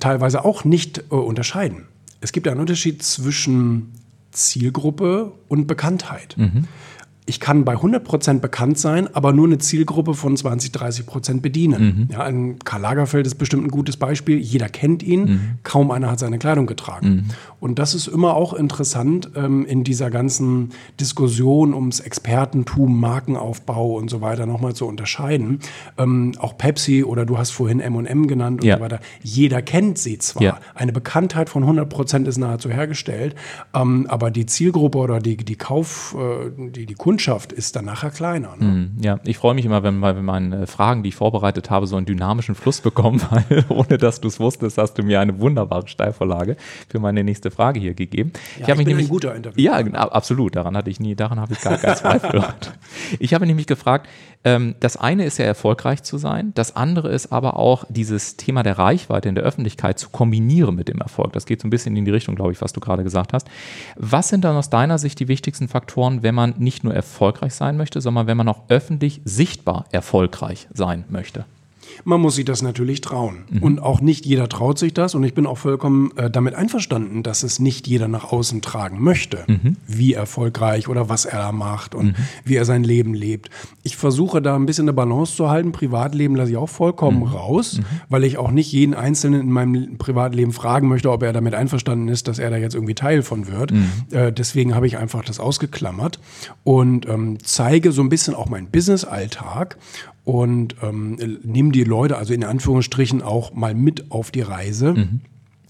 teilweise 0.00 0.44
auch 0.44 0.64
nicht 0.64 0.98
äh, 0.98 1.14
unterscheiden. 1.14 1.86
Es 2.20 2.32
gibt 2.32 2.48
einen 2.48 2.60
Unterschied 2.60 3.02
zwischen 3.02 3.92
Zielgruppe 4.32 5.32
und 5.48 5.66
Bekanntheit. 5.66 6.34
Mhm 6.36 6.64
ich 7.28 7.40
kann 7.40 7.64
bei 7.64 7.74
100% 7.74 8.40
bekannt 8.40 8.78
sein, 8.78 9.14
aber 9.14 9.32
nur 9.32 9.46
eine 9.46 9.58
Zielgruppe 9.58 10.14
von 10.14 10.36
20, 10.36 10.70
30% 10.70 11.40
bedienen. 11.40 11.82
Mhm. 11.82 12.08
Ja, 12.10 12.22
ein 12.22 12.58
Karl 12.60 12.80
Lagerfeld 12.80 13.26
ist 13.26 13.34
bestimmt 13.34 13.64
ein 13.64 13.70
gutes 13.70 13.98
Beispiel. 13.98 14.38
Jeder 14.38 14.68
kennt 14.68 15.02
ihn, 15.02 15.20
mhm. 15.20 15.40
kaum 15.62 15.90
einer 15.90 16.10
hat 16.10 16.18
seine 16.18 16.38
Kleidung 16.38 16.66
getragen. 16.66 17.08
Mhm. 17.08 17.24
Und 17.60 17.78
das 17.78 17.94
ist 17.94 18.06
immer 18.06 18.34
auch 18.34 18.54
interessant 18.54 19.30
ähm, 19.36 19.66
in 19.66 19.84
dieser 19.84 20.10
ganzen 20.10 20.70
Diskussion 21.00 21.74
ums 21.74 22.00
Expertentum, 22.00 22.98
Markenaufbau 22.98 23.96
und 23.96 24.08
so 24.08 24.22
weiter 24.22 24.46
nochmal 24.46 24.74
zu 24.74 24.86
unterscheiden. 24.86 25.60
Ähm, 25.98 26.32
auch 26.38 26.56
Pepsi 26.56 27.04
oder 27.04 27.26
du 27.26 27.36
hast 27.36 27.50
vorhin 27.50 27.80
M&M 27.80 28.26
genannt 28.26 28.62
und 28.62 28.66
ja. 28.66 28.76
so 28.76 28.82
weiter. 28.82 29.00
Jeder 29.22 29.60
kennt 29.60 29.98
sie 29.98 30.18
zwar. 30.18 30.42
Ja. 30.42 30.58
Eine 30.74 30.92
Bekanntheit 30.92 31.50
von 31.50 31.64
100% 31.64 32.26
ist 32.26 32.38
nahezu 32.38 32.70
hergestellt, 32.70 33.34
ähm, 33.74 34.06
aber 34.08 34.30
die 34.30 34.46
Zielgruppe 34.46 34.96
oder 34.96 35.18
die, 35.20 35.36
die 35.36 35.56
Kauf, 35.56 36.16
äh, 36.18 36.50
die, 36.70 36.86
die 36.86 36.94
Kunden 36.94 37.17
Kundschaft 37.18 37.52
ist 37.52 37.74
dann 37.74 37.84
nachher 37.84 38.10
kleiner. 38.10 38.54
Ne? 38.56 38.64
Mm, 38.64 39.02
ja, 39.02 39.18
ich 39.24 39.38
freue 39.38 39.52
mich 39.52 39.64
immer, 39.64 39.82
wenn, 39.82 40.00
wenn 40.00 40.24
meine 40.24 40.68
Fragen, 40.68 41.02
die 41.02 41.08
ich 41.08 41.16
vorbereitet 41.16 41.68
habe, 41.68 41.88
so 41.88 41.96
einen 41.96 42.06
dynamischen 42.06 42.54
Fluss 42.54 42.80
bekommen, 42.88 43.20
weil 43.30 43.64
ohne 43.68 43.98
dass 43.98 44.20
du 44.20 44.28
es 44.28 44.38
wusstest, 44.38 44.78
hast 44.78 44.94
du 44.94 45.02
mir 45.02 45.20
eine 45.20 45.40
wunderbare 45.40 45.88
Steilvorlage 45.88 46.56
für 46.88 47.00
meine 47.00 47.24
nächste 47.24 47.50
Frage 47.50 47.80
hier 47.80 47.94
gegeben. 47.94 48.32
Ja, 48.60 48.66
ich, 48.66 48.68
ich 48.68 48.76
bin 48.76 48.86
nämlich, 48.86 49.06
ein 49.06 49.10
guter 49.10 49.34
Interview. 49.34 49.64
Ja, 49.64 49.72
absolut. 49.72 50.54
Daran 50.54 50.76
hatte 50.76 50.90
ich 50.90 51.00
nie, 51.00 51.16
daran 51.16 51.40
habe 51.40 51.54
ich 51.54 51.60
gar 51.60 51.76
keinen 51.76 51.96
Zweifel. 51.96 52.44
ich 53.18 53.34
habe 53.34 53.46
nämlich 53.46 53.66
gefragt, 53.66 54.06
ähm, 54.44 54.76
das 54.78 54.96
eine 54.96 55.24
ist 55.24 55.38
ja 55.38 55.44
erfolgreich 55.44 56.04
zu 56.04 56.18
sein, 56.18 56.52
das 56.54 56.76
andere 56.76 57.08
ist 57.08 57.32
aber 57.32 57.56
auch 57.56 57.84
dieses 57.88 58.36
Thema 58.36 58.62
der 58.62 58.78
Reichweite 58.78 59.28
in 59.28 59.34
der 59.34 59.42
Öffentlichkeit 59.42 59.98
zu 59.98 60.10
kombinieren 60.10 60.76
mit 60.76 60.88
dem 60.88 61.00
Erfolg. 61.00 61.32
Das 61.32 61.46
geht 61.46 61.60
so 61.60 61.66
ein 61.66 61.70
bisschen 61.70 61.96
in 61.96 62.04
die 62.04 62.12
Richtung, 62.12 62.36
glaube 62.36 62.52
ich, 62.52 62.62
was 62.62 62.72
du 62.72 62.78
gerade 62.78 63.02
gesagt 63.02 63.32
hast. 63.32 63.48
Was 63.96 64.28
sind 64.28 64.44
dann 64.44 64.54
aus 64.54 64.70
deiner 64.70 64.98
Sicht 64.98 65.18
die 65.18 65.26
wichtigsten 65.26 65.66
Faktoren, 65.66 66.22
wenn 66.22 66.36
man 66.36 66.54
nicht 66.58 66.84
nur 66.84 66.94
erfolgreich 67.08 67.54
sein 67.54 67.76
möchte, 67.76 68.00
sondern 68.00 68.26
wenn 68.26 68.36
man 68.36 68.48
auch 68.48 68.62
öffentlich 68.68 69.20
sichtbar 69.24 69.86
erfolgreich 69.90 70.68
sein 70.72 71.04
möchte? 71.08 71.44
Man 72.04 72.20
muss 72.20 72.36
sich 72.36 72.44
das 72.44 72.62
natürlich 72.62 73.00
trauen. 73.00 73.44
Mhm. 73.50 73.62
Und 73.62 73.78
auch 73.80 74.00
nicht 74.00 74.26
jeder 74.26 74.48
traut 74.48 74.78
sich 74.78 74.94
das. 74.94 75.14
Und 75.14 75.24
ich 75.24 75.34
bin 75.34 75.46
auch 75.46 75.58
vollkommen 75.58 76.16
äh, 76.16 76.30
damit 76.30 76.54
einverstanden, 76.54 77.22
dass 77.22 77.42
es 77.42 77.58
nicht 77.58 77.86
jeder 77.86 78.08
nach 78.08 78.32
außen 78.32 78.62
tragen 78.62 79.02
möchte, 79.02 79.44
mhm. 79.46 79.76
wie 79.86 80.14
erfolgreich 80.14 80.88
oder 80.88 81.08
was 81.08 81.24
er 81.24 81.38
da 81.38 81.52
macht 81.52 81.94
und 81.94 82.08
mhm. 82.08 82.14
wie 82.44 82.56
er 82.56 82.64
sein 82.64 82.84
Leben 82.84 83.14
lebt. 83.14 83.50
Ich 83.82 83.96
versuche 83.96 84.42
da 84.42 84.56
ein 84.56 84.66
bisschen 84.66 84.84
eine 84.84 84.92
Balance 84.92 85.34
zu 85.36 85.50
halten. 85.50 85.72
Privatleben 85.72 86.36
lasse 86.36 86.50
ich 86.50 86.56
auch 86.56 86.68
vollkommen 86.68 87.20
mhm. 87.20 87.26
raus, 87.26 87.78
mhm. 87.78 87.84
weil 88.08 88.24
ich 88.24 88.38
auch 88.38 88.50
nicht 88.50 88.72
jeden 88.72 88.94
Einzelnen 88.94 89.40
in 89.40 89.50
meinem 89.50 89.98
Privatleben 89.98 90.52
fragen 90.52 90.88
möchte, 90.88 91.10
ob 91.10 91.22
er 91.22 91.32
damit 91.32 91.54
einverstanden 91.54 92.08
ist, 92.08 92.28
dass 92.28 92.38
er 92.38 92.50
da 92.50 92.56
jetzt 92.56 92.74
irgendwie 92.74 92.94
Teil 92.94 93.22
von 93.22 93.48
wird. 93.48 93.72
Mhm. 93.72 93.90
Äh, 94.10 94.32
deswegen 94.32 94.74
habe 94.74 94.86
ich 94.86 94.98
einfach 94.98 95.24
das 95.24 95.40
ausgeklammert 95.40 96.20
und 96.64 97.08
ähm, 97.08 97.38
zeige 97.42 97.92
so 97.92 98.02
ein 98.02 98.08
bisschen 98.08 98.34
auch 98.34 98.48
meinen 98.48 98.68
Business-Alltag 98.70 99.76
und 100.28 100.76
ähm, 100.82 101.40
nimm 101.42 101.72
die 101.72 101.84
Leute, 101.84 102.18
also 102.18 102.34
in 102.34 102.44
Anführungsstrichen, 102.44 103.22
auch 103.22 103.54
mal 103.54 103.74
mit 103.74 104.10
auf 104.10 104.30
die 104.30 104.42
Reise. 104.42 104.92
Mhm 104.92 105.20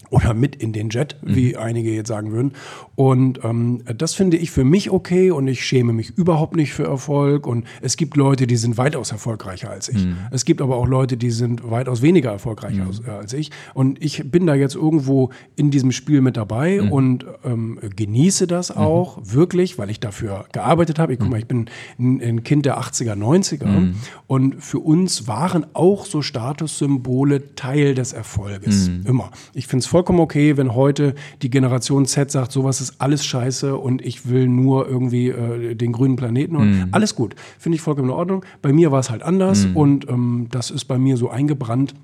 oder 0.09 0.33
mit 0.33 0.55
in 0.55 0.73
den 0.73 0.89
Jet, 0.89 1.17
wie 1.21 1.53
mhm. 1.53 1.59
einige 1.59 1.91
jetzt 1.91 2.07
sagen 2.07 2.31
würden. 2.31 2.53
Und 2.95 3.43
ähm, 3.43 3.83
das 3.97 4.13
finde 4.13 4.37
ich 4.37 4.51
für 4.51 4.63
mich 4.63 4.91
okay 4.91 5.31
und 5.31 5.47
ich 5.47 5.63
schäme 5.63 5.93
mich 5.93 6.17
überhaupt 6.17 6.55
nicht 6.55 6.73
für 6.73 6.85
Erfolg. 6.85 7.45
Und 7.47 7.65
es 7.81 7.95
gibt 7.95 8.17
Leute, 8.17 8.47
die 8.47 8.55
sind 8.55 8.77
weitaus 8.77 9.11
erfolgreicher 9.11 9.69
als 9.69 9.89
ich. 9.89 10.05
Mhm. 10.05 10.17
Es 10.31 10.45
gibt 10.45 10.61
aber 10.61 10.77
auch 10.77 10.87
Leute, 10.87 11.15
die 11.15 11.31
sind 11.31 11.69
weitaus 11.69 12.01
weniger 12.01 12.31
erfolgreich 12.31 12.75
mhm. 12.75 12.87
als, 12.87 12.99
äh, 12.99 13.11
als, 13.11 13.33
ich. 13.33 13.51
Und 13.73 14.03
ich 14.03 14.29
bin 14.29 14.47
da 14.47 14.55
jetzt 14.55 14.75
irgendwo 14.75 15.29
in 15.55 15.71
diesem 15.71 15.91
Spiel 15.91 16.21
mit 16.21 16.37
dabei 16.37 16.81
mhm. 16.81 16.91
und 16.91 17.25
ähm, 17.43 17.79
genieße 17.95 18.47
das 18.47 18.75
mhm. 18.75 18.81
auch 18.81 19.19
wirklich, 19.21 19.77
weil 19.77 19.89
ich 19.89 19.99
dafür 19.99 20.45
gearbeitet 20.51 20.99
habe. 20.99 21.13
Ich, 21.13 21.19
guck 21.19 21.29
mal, 21.29 21.39
ich 21.39 21.47
bin 21.47 21.69
ein, 21.99 22.21
ein 22.21 22.43
Kind 22.43 22.65
der 22.65 22.79
80er, 22.79 23.13
90er 23.13 23.93
und 24.27 24.63
für 24.63 24.79
uns 24.79 25.27
waren 25.27 25.65
auch 25.73 26.05
so 26.05 26.21
Statussymbole 26.21 27.55
Teil 27.55 27.93
des 27.93 28.13
Erfolges. 28.13 28.89
Immer. 29.05 29.31
Ich 29.53 29.67
finde 29.67 29.83
es 29.83 29.87
voll 29.87 29.98
vollkommen 29.99 30.21
okay, 30.21 30.55
wenn 30.55 30.75
heute 30.75 31.13
die 31.41 31.49
Generation 31.49 32.05
Z 32.05 32.31
sagt, 32.31 32.53
sowas 32.53 32.79
ist 32.79 33.01
alles 33.01 33.25
scheiße 33.25 33.75
und 33.75 34.01
ich 34.01 34.29
will 34.29 34.47
nur 34.47 34.87
irgendwie 34.87 35.27
äh, 35.27 35.75
den 35.75 35.91
grünen 35.91 36.15
Planeten 36.15 36.55
und 36.55 36.71
mm. 36.71 36.87
alles 36.93 37.15
gut. 37.15 37.35
Finde 37.57 37.75
ich 37.75 37.81
vollkommen 37.81 38.07
in 38.07 38.15
Ordnung. 38.15 38.45
Bei 38.61 38.71
mir 38.71 38.93
war 38.93 39.01
es 39.01 39.09
halt 39.09 39.23
anders 39.23 39.65
mm. 39.65 39.75
und 39.75 40.07
ähm, 40.07 40.47
das 40.51 40.71
ist 40.71 40.85
bei 40.85 40.97
mir 40.97 41.17
so 41.17 41.29
eingebrannt. 41.29 41.95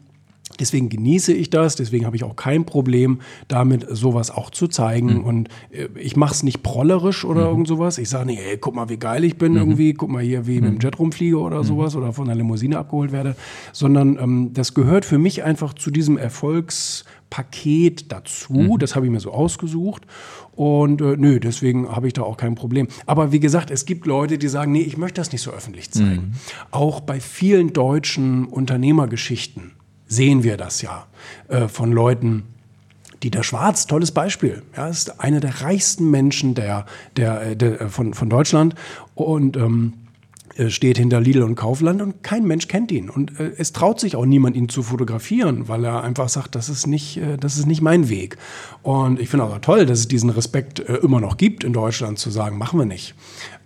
Deswegen 0.60 0.90
genieße 0.90 1.34
ich 1.34 1.50
das, 1.50 1.76
deswegen 1.76 2.06
habe 2.06 2.16
ich 2.16 2.24
auch 2.24 2.36
kein 2.36 2.66
Problem 2.66 3.20
damit, 3.48 3.86
sowas 3.90 4.32
auch 4.32 4.52
zu 4.52 4.68
zeigen. 4.68 5.16
Mhm. 5.16 5.24
Und 5.24 5.50
äh, 5.72 5.88
ich 6.00 6.16
mache 6.16 6.34
es 6.34 6.44
nicht 6.44 6.64
prollerisch 6.64 7.26
oder 7.26 7.42
mhm. 7.42 7.48
irgend 7.48 7.68
sowas. 7.68 7.98
Ich 7.98 8.10
sage 8.10 8.28
nicht, 8.28 8.40
ey, 8.40 8.58
guck 8.58 8.76
mal, 8.76 8.88
wie 8.88 8.98
geil 8.98 9.24
ich 9.24 9.38
bin 9.38 9.54
mhm. 9.54 9.58
irgendwie, 9.58 9.94
guck 9.94 10.10
mal 10.10 10.22
hier, 10.24 10.48
wie 10.48 10.56
ich 10.56 10.62
mit 10.62 10.72
dem 10.72 10.76
mhm. 10.76 10.82
Jet 10.82 11.00
rumfliege 11.00 11.40
oder 11.40 11.60
mhm. 11.60 11.68
sowas 11.68 11.96
oder 11.96 12.14
von 12.14 12.26
einer 12.26 12.36
Limousine 12.36 12.78
abgeholt 12.78 13.12
werde. 13.12 13.36
Sondern 13.74 14.18
ähm, 14.18 14.52
das 14.54 14.74
gehört 14.74 15.04
für 15.04 15.18
mich 15.18 15.44
einfach 15.44 15.74
zu 15.74 15.92
diesem 15.92 16.18
Erfolgspaket 16.18 18.12
dazu. 18.12 18.54
Mhm. 18.54 18.78
Das 18.78 18.96
habe 18.96 19.08
ich 19.08 19.12
mir 19.12 19.20
so 19.20 19.32
ausgesucht. 19.32 20.04
Und 20.56 21.02
äh, 21.02 21.18
nö, 21.18 21.40
deswegen 21.40 21.90
habe 21.90 22.08
ich 22.08 22.14
da 22.14 22.22
auch 22.22 22.38
kein 22.38 22.56
Problem. 22.56 22.88
Aber 23.08 23.34
wie 23.34 23.42
gesagt, 23.42 23.72
es 23.72 23.86
gibt 23.86 24.06
Leute, 24.06 24.38
die 24.38 24.48
sagen, 24.48 24.72
nee, 24.72 24.82
ich 24.82 24.98
möchte 24.98 25.20
das 25.20 25.34
nicht 25.34 25.42
so 25.42 25.52
öffentlich 25.52 25.92
zeigen. 25.92 26.36
Auch 26.72 27.02
bei 27.02 27.20
vielen 27.20 27.74
deutschen 27.74 28.46
Unternehmergeschichten 28.46 29.75
sehen 30.08 30.44
wir 30.44 30.58
das 30.58 30.82
ja 30.82 31.08
äh, 31.48 31.68
von 31.68 31.92
Leuten, 31.92 32.44
Dieter 33.24 33.44
Schwarz, 33.44 33.88
tolles 33.88 34.12
Beispiel. 34.12 34.62
Ja, 34.76 34.88
ist 34.88 35.20
einer 35.20 35.40
der 35.40 35.62
reichsten 35.62 36.12
Menschen 36.12 36.54
der, 36.54 36.86
der, 37.18 37.42
äh, 37.42 37.56
der 37.56 37.82
äh, 37.82 37.90
von, 37.90 38.14
von 38.14 38.30
Deutschland 38.30 38.76
und 39.16 39.58
ähm, 39.58 39.94
äh, 39.94 40.05
steht 40.70 40.98
hinter 40.98 41.20
Lidl 41.20 41.44
und 41.44 41.56
Kaufland 41.56 42.02
und 42.02 42.24
kein 42.24 42.46
Mensch 42.46 42.68
kennt 42.68 42.92
ihn. 42.92 43.10
Und 43.10 43.40
äh, 43.40 43.52
es 43.58 43.74
traut 43.74 44.00
sich 44.00 44.16
auch 44.16 44.26
niemand, 44.26 44.56
ihn 44.56 44.70
zu 44.70 44.84
fotografieren, 44.84 45.68
weil 45.68 45.84
er 45.84 46.04
einfach 46.04 46.30
sagt, 46.30 46.56
das 46.56 46.70
ist 46.70 46.88
nicht, 46.88 47.18
äh, 47.18 47.38
das 47.38 47.58
ist 47.58 47.66
nicht 47.66 47.82
mein 47.82 48.10
Weg. 48.10 48.38
Und 48.82 49.20
ich 49.20 49.30
finde 49.30 49.46
auch 49.46 49.58
toll, 49.60 49.86
dass 49.86 50.00
es 50.00 50.08
diesen 50.08 50.30
Respekt 50.30 50.80
äh, 50.80 50.96
immer 50.96 51.20
noch 51.20 51.38
gibt 51.38 51.64
in 51.64 51.74
Deutschland, 51.74 52.20
zu 52.20 52.30
sagen, 52.30 52.58
machen 52.58 52.80
wir 52.80 52.86
nicht. 52.86 53.16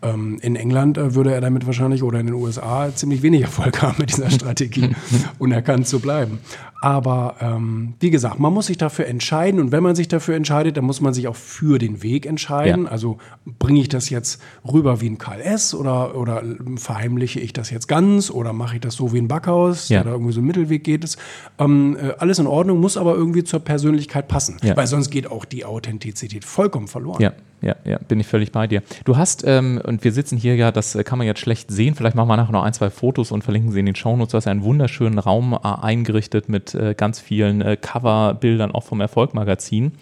Ähm, 0.01 0.39
in 0.41 0.55
England 0.55 0.98
äh, 0.98 1.13
würde 1.13 1.34
er 1.34 1.41
damit 1.41 1.65
wahrscheinlich 1.65 2.03
oder 2.03 2.19
in 2.19 2.27
den 2.27 2.36
USA 2.36 2.89
ziemlich 2.96 3.22
wenig 3.22 3.41
Erfolg 3.41 3.81
haben 3.81 3.98
mit 4.00 4.10
dieser 4.10 4.31
Strategie, 4.31 4.96
unerkannt 5.39 5.88
zu 5.88 6.00
bleiben. 6.00 6.39
Aber 6.82 7.36
ähm, 7.42 7.94
wie 8.00 8.10
gesagt, 8.10 8.40
man 8.40 8.54
muss 8.54 8.68
sich 8.68 8.78
dafür 8.78 9.08
entscheiden 9.08 9.60
und 9.60 9.72
wenn 9.72 9.84
man 9.84 9.96
sich 9.96 10.08
dafür 10.08 10.36
entscheidet, 10.36 10.78
dann 10.78 10.86
muss 10.86 11.02
man 11.02 11.14
sich 11.14 11.28
auch 11.28 11.36
für 11.36 11.78
den 11.78 12.04
Weg 12.04 12.26
entscheiden. 12.26 12.86
Ja. 12.86 12.92
Also 12.92 13.18
bringe 13.60 13.82
ich 13.82 13.90
das 13.90 14.10
jetzt 14.10 14.42
rüber 14.70 15.02
wie 15.02 15.10
ein 15.10 15.18
KLS 15.18 15.74
oder, 15.74 16.16
oder 16.16 16.42
verheimliche 16.78 17.40
ich 17.40 17.52
das 17.52 17.70
jetzt 17.70 17.88
ganz 17.88 18.32
oder 18.32 18.54
mache 18.54 18.76
ich 18.76 18.82
das 18.82 18.96
so 18.96 19.14
wie 19.14 19.18
ein 19.18 19.28
Backhaus 19.28 19.90
ja. 19.90 20.02
oder 20.02 20.12
irgendwie 20.12 20.32
so 20.32 20.42
ein 20.42 20.46
Mittelweg 20.46 20.84
geht 20.84 21.04
es. 21.04 21.18
Ähm, 21.58 21.98
äh, 22.00 22.14
alles 22.18 22.40
in 22.40 22.48
Ordnung, 22.48 22.80
muss 22.80 22.96
aber 22.96 23.16
irgendwie 23.16 23.44
zur 23.44 23.60
Persönlichkeit 23.60 24.28
passen, 24.28 24.58
ja. 24.64 24.78
weil 24.78 24.88
sonst 24.88 25.10
geht 25.10 25.30
auch 25.30 25.46
die 25.46 25.66
Authentizität 25.66 26.46
vollkommen 26.46 26.88
verloren. 26.88 27.22
Ja. 27.22 27.34
Ja, 27.62 27.75
ja, 27.84 27.98
bin 28.08 28.20
ich 28.20 28.28
völlig 28.28 28.51
bei 28.51 28.68
dir. 28.68 28.82
Du 29.06 29.18
hast, 29.18 29.44
ähm, 29.46 29.82
und 29.84 30.04
wir 30.04 30.12
sitzen 30.12 30.38
hier 30.38 30.56
ja, 30.56 30.72
das 30.72 30.98
kann 31.04 31.18
man 31.18 31.28
jetzt 31.28 31.39
schlecht 31.39 31.72
sehen, 31.72 31.96
vielleicht 31.96 32.16
machen 32.16 32.30
wir 32.30 32.38
nachher 32.38 32.54
noch 32.54 32.63
ein, 32.63 32.74
zwei 32.74 32.89
Fotos 32.89 33.32
und 33.32 33.44
verlinken 33.44 33.72
sie 33.72 33.80
in 33.80 33.86
den 33.86 33.96
Shownotes. 33.96 34.32
Du 34.32 34.38
hast 34.38 34.48
einen 34.48 34.63
wunderschönen 34.63 35.20
Raum 35.20 35.54
äh, 35.54 35.58
eingerichtet 35.63 36.50
mit 36.50 36.74
äh, 36.74 36.94
ganz 36.96 37.20
vielen 37.20 37.62
äh, 37.62 37.78
Coverbildern 37.78 38.72
auch 38.72 38.84
vom 38.84 39.01
Erfolgmagazin. 39.01 39.94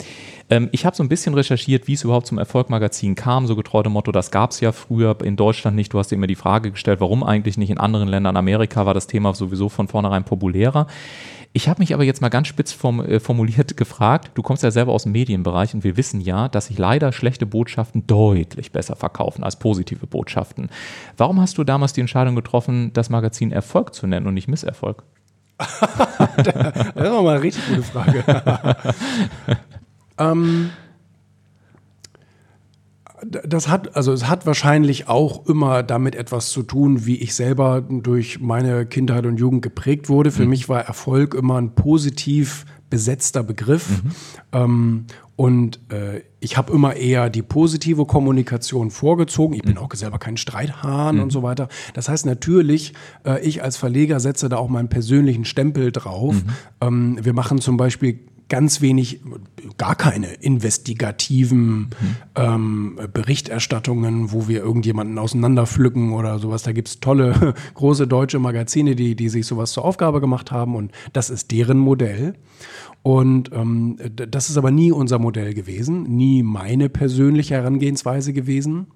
Ähm, 0.50 0.70
ich 0.72 0.86
habe 0.86 0.96
so 0.96 1.04
ein 1.04 1.10
bisschen 1.10 1.34
recherchiert, 1.34 1.88
wie 1.88 1.94
es 1.94 2.04
überhaupt 2.04 2.28
zum 2.28 2.38
Erfolgmagazin 2.38 3.16
kam, 3.16 3.48
so 3.48 3.56
getreu 3.56 3.84
dem 3.84 3.94
Motto, 3.94 4.12
das 4.12 4.32
gab 4.32 4.52
es 4.52 4.60
ja 4.60 4.72
früher 4.72 5.18
in 5.24 5.36
Deutschland 5.36 5.76
nicht. 5.76 5.94
Du 5.94 6.00
hast 6.00 6.12
immer 6.12 6.28
die 6.28 6.36
Frage 6.36 6.72
gestellt, 6.72 7.02
warum 7.02 7.24
eigentlich 7.24 7.58
nicht 7.58 7.70
in 7.70 7.78
anderen 7.78 8.08
Ländern. 8.08 8.38
Amerika 8.38 8.86
war 8.86 8.94
das 8.94 9.08
Thema 9.08 9.34
sowieso 9.34 9.70
von 9.70 9.88
vornherein 9.88 10.24
populärer. 10.24 10.88
Ich 11.54 11.68
habe 11.68 11.82
mich 11.82 11.94
aber 11.94 12.04
jetzt 12.04 12.22
mal 12.22 12.30
ganz 12.30 12.48
spitz 12.48 12.72
form, 12.72 13.00
äh, 13.00 13.20
formuliert 13.20 13.78
gefragt, 13.78 14.32
du 14.36 14.42
kommst 14.42 14.64
ja 14.64 14.72
selber 14.72 14.94
aus 14.94 15.04
dem 15.04 15.12
Medienbereich 15.12 15.74
und 15.74 15.84
wir 15.84 15.98
wissen 15.98 16.22
ja, 16.22 16.50
dass 16.50 16.68
sich 16.68 16.78
leider 16.78 17.12
schlechte 17.12 17.46
Botschaften 17.46 18.06
deutlich 18.06 18.72
besser 18.72 18.96
verkaufen 18.96 19.44
als 19.44 19.58
positive 19.58 20.08
Botschaften. 20.08 20.70
Warum 21.16 21.42
hast 21.42 21.58
du 21.58 21.64
damals 21.64 21.94
die 21.94 22.02
Entscheidung 22.02 22.36
getroffen, 22.36 22.92
das 22.94 23.10
Magazin 23.10 23.52
Erfolg 23.52 23.94
zu 23.94 24.08
nennen 24.08 24.28
und 24.28 24.34
nicht 24.34 24.48
Misserfolg? 24.48 25.04
das 25.58 26.48
ist 26.48 26.96
mal 26.96 27.30
eine 27.30 27.42
richtig 27.42 27.68
gute 27.68 27.84
Frage. 27.84 28.24
ähm, 30.20 30.70
das 33.24 33.68
hat, 33.68 33.96
also 33.96 34.14
es 34.14 34.28
hat 34.28 34.46
wahrscheinlich 34.46 35.08
auch 35.08 35.46
immer 35.48 35.84
damit 35.84 36.16
etwas 36.16 36.50
zu 36.50 36.64
tun, 36.64 37.06
wie 37.06 37.16
ich 37.16 37.34
selber 37.34 37.82
durch 37.82 38.40
meine 38.40 38.86
Kindheit 38.86 39.26
und 39.26 39.38
Jugend 39.38 39.62
geprägt 39.62 40.10
wurde. 40.10 40.32
Für 40.32 40.44
mhm. 40.44 40.50
mich 40.50 40.70
war 40.70 40.82
Erfolg 40.82 41.34
immer 41.34 41.60
ein 41.60 41.74
positiv 41.74 42.66
besetzter 42.90 43.44
Begriff. 43.44 43.90
Mhm. 43.90 44.12
Ähm, 44.52 45.06
und 45.36 45.80
äh, 45.92 46.22
ich 46.40 46.58
habe 46.58 46.74
immer 46.74 46.96
eher 46.96 47.30
die 47.30 47.42
positive 47.42 48.06
Kommunikation 48.06 48.92
vorgezogen. 48.92 49.54
Ich 49.56 49.62
bin 49.62 49.74
mhm. 49.74 49.80
auch 49.80 49.94
selber 49.94 50.20
kein 50.20 50.38
Streithahn 50.38 51.16
mhm. 51.16 51.24
und 51.24 51.32
so 51.32 51.44
weiter. 51.44 51.68
Das 51.94 52.10
heißt 52.10 52.26
natürlich, 52.26 52.94
äh, 53.26 53.46
ich 53.46 53.64
als 53.64 53.78
Verleger 53.78 54.20
setze 54.20 54.50
da 54.50 54.58
auch 54.58 54.70
meinen 54.70 54.90
persönlichen 54.90 55.46
Stempel 55.46 55.92
drauf. 55.92 56.36
Mhm. 56.36 56.50
Ähm, 56.82 57.20
wir 57.22 57.34
machen 57.34 57.60
zum 57.60 57.78
Beispiel 57.78 58.20
ganz 58.50 58.82
wenig, 58.82 59.20
gar 59.78 59.96
keine 59.96 60.34
investigativen 60.34 61.78
mhm. 61.78 61.90
ähm, 62.36 63.00
Berichterstattungen, 63.14 64.32
wo 64.32 64.48
wir 64.48 64.60
irgendjemanden 64.60 65.18
auseinanderpflücken 65.18 66.14
oder 66.14 66.40
sowas. 66.40 66.64
Da 66.64 66.72
gibt 66.72 66.88
es 66.88 67.00
tolle, 67.00 67.54
große 67.74 68.08
deutsche 68.08 68.40
Magazine, 68.40 68.96
die, 68.96 69.16
die 69.16 69.30
sich 69.30 69.46
sowas 69.46 69.72
zur 69.72 69.86
Aufgabe 69.86 70.22
gemacht 70.22 70.52
haben 70.52 70.76
und 70.76 70.92
das 71.14 71.30
ist 71.30 71.52
deren 71.52 71.78
Modell. 71.78 72.36
Und 73.04 73.52
ähm, 73.54 73.98
das 74.14 74.50
ist 74.50 74.58
aber 74.58 74.72
nie 74.72 74.92
unser 74.92 75.20
Modell 75.20 75.54
gewesen, 75.54 76.04
nie 76.04 76.44
meine 76.44 76.90
persönliche 76.90 77.56
Herangehensweise 77.56 78.34
gewesen. 78.34 78.88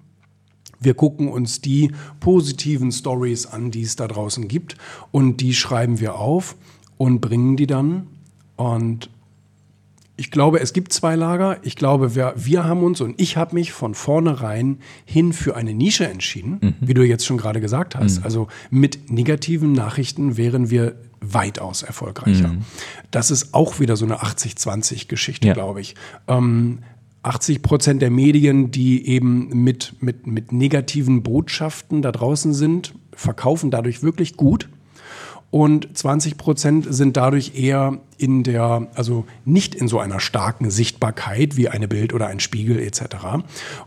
Wir 0.80 0.94
gucken 0.94 1.28
uns 1.28 1.60
die 1.60 1.92
positiven 2.20 2.90
Stories 2.90 3.46
an, 3.46 3.70
die 3.70 3.82
es 3.82 3.96
da 3.96 4.08
draußen 4.08 4.48
gibt 4.48 4.76
und 5.12 5.40
die 5.40 5.54
schreiben 5.54 6.00
wir 6.00 6.16
auf 6.16 6.56
und 6.98 7.20
bringen 7.20 7.56
die 7.56 7.66
dann. 7.66 8.08
Und 8.56 9.08
ich 10.16 10.30
glaube, 10.30 10.60
es 10.60 10.72
gibt 10.72 10.92
zwei 10.92 11.16
Lager. 11.16 11.58
Ich 11.62 11.76
glaube, 11.76 12.14
wir, 12.14 12.34
wir 12.36 12.64
haben 12.64 12.82
uns 12.82 13.00
und 13.00 13.20
ich 13.20 13.36
habe 13.36 13.54
mich 13.54 13.72
von 13.72 13.94
vornherein 13.94 14.78
hin 15.04 15.32
für 15.32 15.56
eine 15.56 15.72
Nische 15.74 16.06
entschieden, 16.06 16.58
mhm. 16.60 16.74
wie 16.80 16.94
du 16.94 17.02
jetzt 17.02 17.24
schon 17.24 17.38
gerade 17.38 17.60
gesagt 17.60 17.96
hast. 17.96 18.18
Mhm. 18.18 18.24
Also 18.24 18.48
mit 18.70 19.10
negativen 19.10 19.72
Nachrichten 19.72 20.36
wären 20.36 20.70
wir 20.70 20.96
weitaus 21.20 21.82
erfolgreicher. 21.82 22.48
Mhm. 22.48 22.62
Das 23.10 23.30
ist 23.30 23.54
auch 23.54 23.80
wieder 23.80 23.96
so 23.96 24.04
eine 24.04 24.18
80-20-Geschichte, 24.18 25.48
ja. 25.48 25.54
glaube 25.54 25.80
ich. 25.80 25.94
Ähm, 26.28 26.80
80 27.22 27.62
Prozent 27.62 28.02
der 28.02 28.10
Medien, 28.10 28.70
die 28.70 29.06
eben 29.06 29.48
mit, 29.62 29.94
mit, 30.00 30.26
mit 30.26 30.52
negativen 30.52 31.22
Botschaften 31.22 32.02
da 32.02 32.12
draußen 32.12 32.52
sind, 32.52 32.94
verkaufen 33.14 33.70
dadurch 33.70 34.02
wirklich 34.02 34.36
gut 34.36 34.68
und 35.52 35.96
20 35.96 36.38
Prozent 36.38 36.86
sind 36.88 37.16
dadurch 37.16 37.54
eher 37.54 37.98
in 38.16 38.42
der, 38.42 38.88
also 38.94 39.26
nicht 39.44 39.74
in 39.74 39.86
so 39.86 40.00
einer 40.00 40.18
starken 40.18 40.70
Sichtbarkeit 40.70 41.58
wie 41.58 41.68
eine 41.68 41.88
Bild 41.88 42.14
oder 42.14 42.26
ein 42.28 42.40
Spiegel 42.40 42.80
etc. 42.80 43.02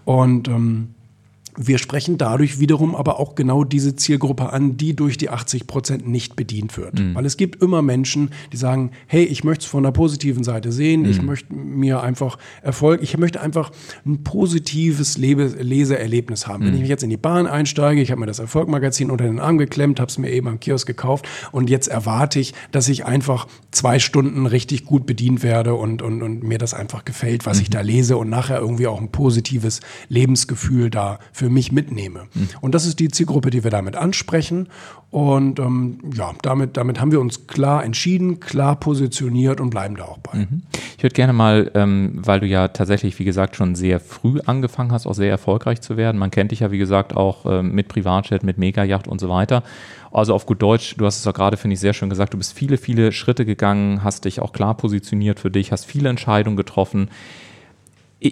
Und 0.06 0.48
ähm, 0.48 0.95
wir 1.58 1.78
sprechen 1.78 2.18
dadurch 2.18 2.60
wiederum 2.60 2.96
aber 2.96 3.20
auch 3.20 3.36
genau 3.36 3.64
diese 3.64 3.96
Zielgruppe 3.96 4.52
an, 4.52 4.78
die 4.78 4.96
durch 4.96 5.18
die 5.18 5.30
80 5.30 5.68
Prozent 5.68 6.08
nicht 6.08 6.36
bedient 6.36 6.78
wird. 6.78 7.00
Mhm. 7.00 7.16
Weil 7.16 7.26
es 7.26 7.38
gibt 7.38 7.62
immer 7.62 7.82
Menschen, 7.82 8.32
die 8.52 8.58
sagen, 8.58 8.92
hey, 9.08 9.24
ich 9.24 9.44
möchte 9.44 9.64
es 9.64 9.70
von 9.70 9.84
der 9.84 9.92
positiven 9.92 10.44
Seite 10.44 10.72
sehen, 10.72 11.02
mhm. 11.02 11.10
ich 11.10 11.22
möchte 11.22 11.54
mir 11.54 12.02
einfach 12.02 12.38
Erfolg, 12.62 13.02
ich 13.02 13.18
möchte 13.18 13.42
einfach 13.42 13.72
ein 14.06 14.24
positives 14.24 15.18
Lebe 15.18 15.46
Leseerlebnis 15.46 16.48
haben. 16.48 16.64
Mhm. 16.64 16.68
Wenn 16.68 16.74
ich 16.76 16.80
mich 16.82 16.90
jetzt 16.90 17.04
in 17.04 17.10
die 17.10 17.18
Bahn 17.18 17.48
einsteige, 17.48 18.02
ich 18.02 18.12
habe 18.12 18.20
mir 18.20 18.28
das 18.28 18.40
Erfolgmagazin 18.40 19.12
unter 19.12 19.26
den 19.26 19.40
Arm 19.40 19.58
geklemmt, 19.58 20.00
habe 20.00 20.10
es 20.10 20.18
mir 20.18 20.32
eben 20.32 20.48
am 20.48 20.60
Kiosk 20.60 20.88
gekauft 20.88 21.28
und 21.52 21.70
jetzt 21.70 21.88
erwarte 21.88 22.40
ich, 22.40 22.54
dass 22.72 22.90
ich 22.90 23.06
einfach 23.06 23.48
zwei 23.72 24.00
Stunden 24.00 24.46
richtig 24.46 24.86
gut 24.86 25.06
bedient 25.06 25.44
werde 25.44 25.76
und, 25.76 26.02
und, 26.02 26.22
und 26.22 26.44
mir 26.44 26.58
das 26.58 26.74
einfach 26.74 27.06
gefällt, 27.06 27.46
was 27.46 27.60
ich 27.60 27.70
mhm. 27.70 27.74
da 27.74 27.82
lese 27.82 28.18
und 28.18 28.30
nachher 28.30 28.60
irgendwie 28.60 28.88
auch 28.88 29.00
ein 29.00 29.12
positives 29.12 29.80
Lebensgefühl 30.10 30.90
da 30.90 31.20
für 31.32 31.45
für 31.46 31.52
mich 31.52 31.72
mitnehme. 31.72 32.22
Mhm. 32.34 32.50
Und 32.62 32.74
das 32.74 32.88
ist 32.88 33.00
die 33.00 33.10
Zielgruppe, 33.10 33.52
die 33.52 33.64
wir 33.64 33.70
damit 33.70 33.96
ansprechen. 33.96 34.68
Und 35.12 35.60
ähm, 35.60 36.00
ja, 36.12 36.34
damit, 36.42 36.76
damit 36.76 37.00
haben 37.00 37.12
wir 37.12 37.22
uns 37.22 37.46
klar 37.46 37.84
entschieden, 37.84 38.40
klar 38.40 38.80
positioniert 38.80 39.62
und 39.62 39.70
bleiben 39.70 39.96
da 39.96 40.06
auch 40.06 40.18
bei. 40.18 40.40
Mhm. 40.40 40.64
Ich 40.98 41.04
würde 41.04 41.14
gerne 41.14 41.34
mal, 41.34 41.70
ähm, 41.76 42.14
weil 42.16 42.40
du 42.40 42.48
ja 42.48 42.70
tatsächlich, 42.70 43.20
wie 43.20 43.26
gesagt, 43.26 43.56
schon 43.56 43.76
sehr 43.76 44.00
früh 44.00 44.40
angefangen 44.44 44.92
hast, 44.92 45.06
auch 45.06 45.14
sehr 45.14 45.30
erfolgreich 45.30 45.82
zu 45.82 45.98
werden. 45.98 46.18
Man 46.18 46.32
kennt 46.32 46.50
dich 46.50 46.62
ja, 46.62 46.72
wie 46.72 46.80
gesagt, 46.80 47.16
auch 47.16 47.46
ähm, 47.46 47.74
mit 47.74 47.90
Privatjet, 47.90 48.42
mit 48.44 48.58
Megayacht 48.58 49.08
und 49.08 49.22
so 49.22 49.30
weiter. 49.30 49.62
Also 50.12 50.34
auf 50.34 50.48
gut 50.48 50.64
Deutsch, 50.64 50.96
du 50.98 51.06
hast 51.06 51.20
es 51.20 51.28
auch 51.28 51.34
gerade, 51.34 51.58
finde 51.58 51.76
ich, 51.76 51.80
sehr 51.80 51.94
schön 51.94 52.10
gesagt, 52.10 52.34
du 52.34 52.40
bist 52.40 52.54
viele, 52.54 52.78
viele 52.78 53.12
Schritte 53.12 53.46
gegangen, 53.46 54.04
hast 54.04 54.26
dich 54.26 54.40
auch 54.40 54.52
klar 54.52 54.76
positioniert 54.76 55.40
für 55.40 55.52
dich, 55.52 55.72
hast 55.72 55.86
viele 55.86 56.10
Entscheidungen 56.10 56.58
getroffen. 56.58 57.10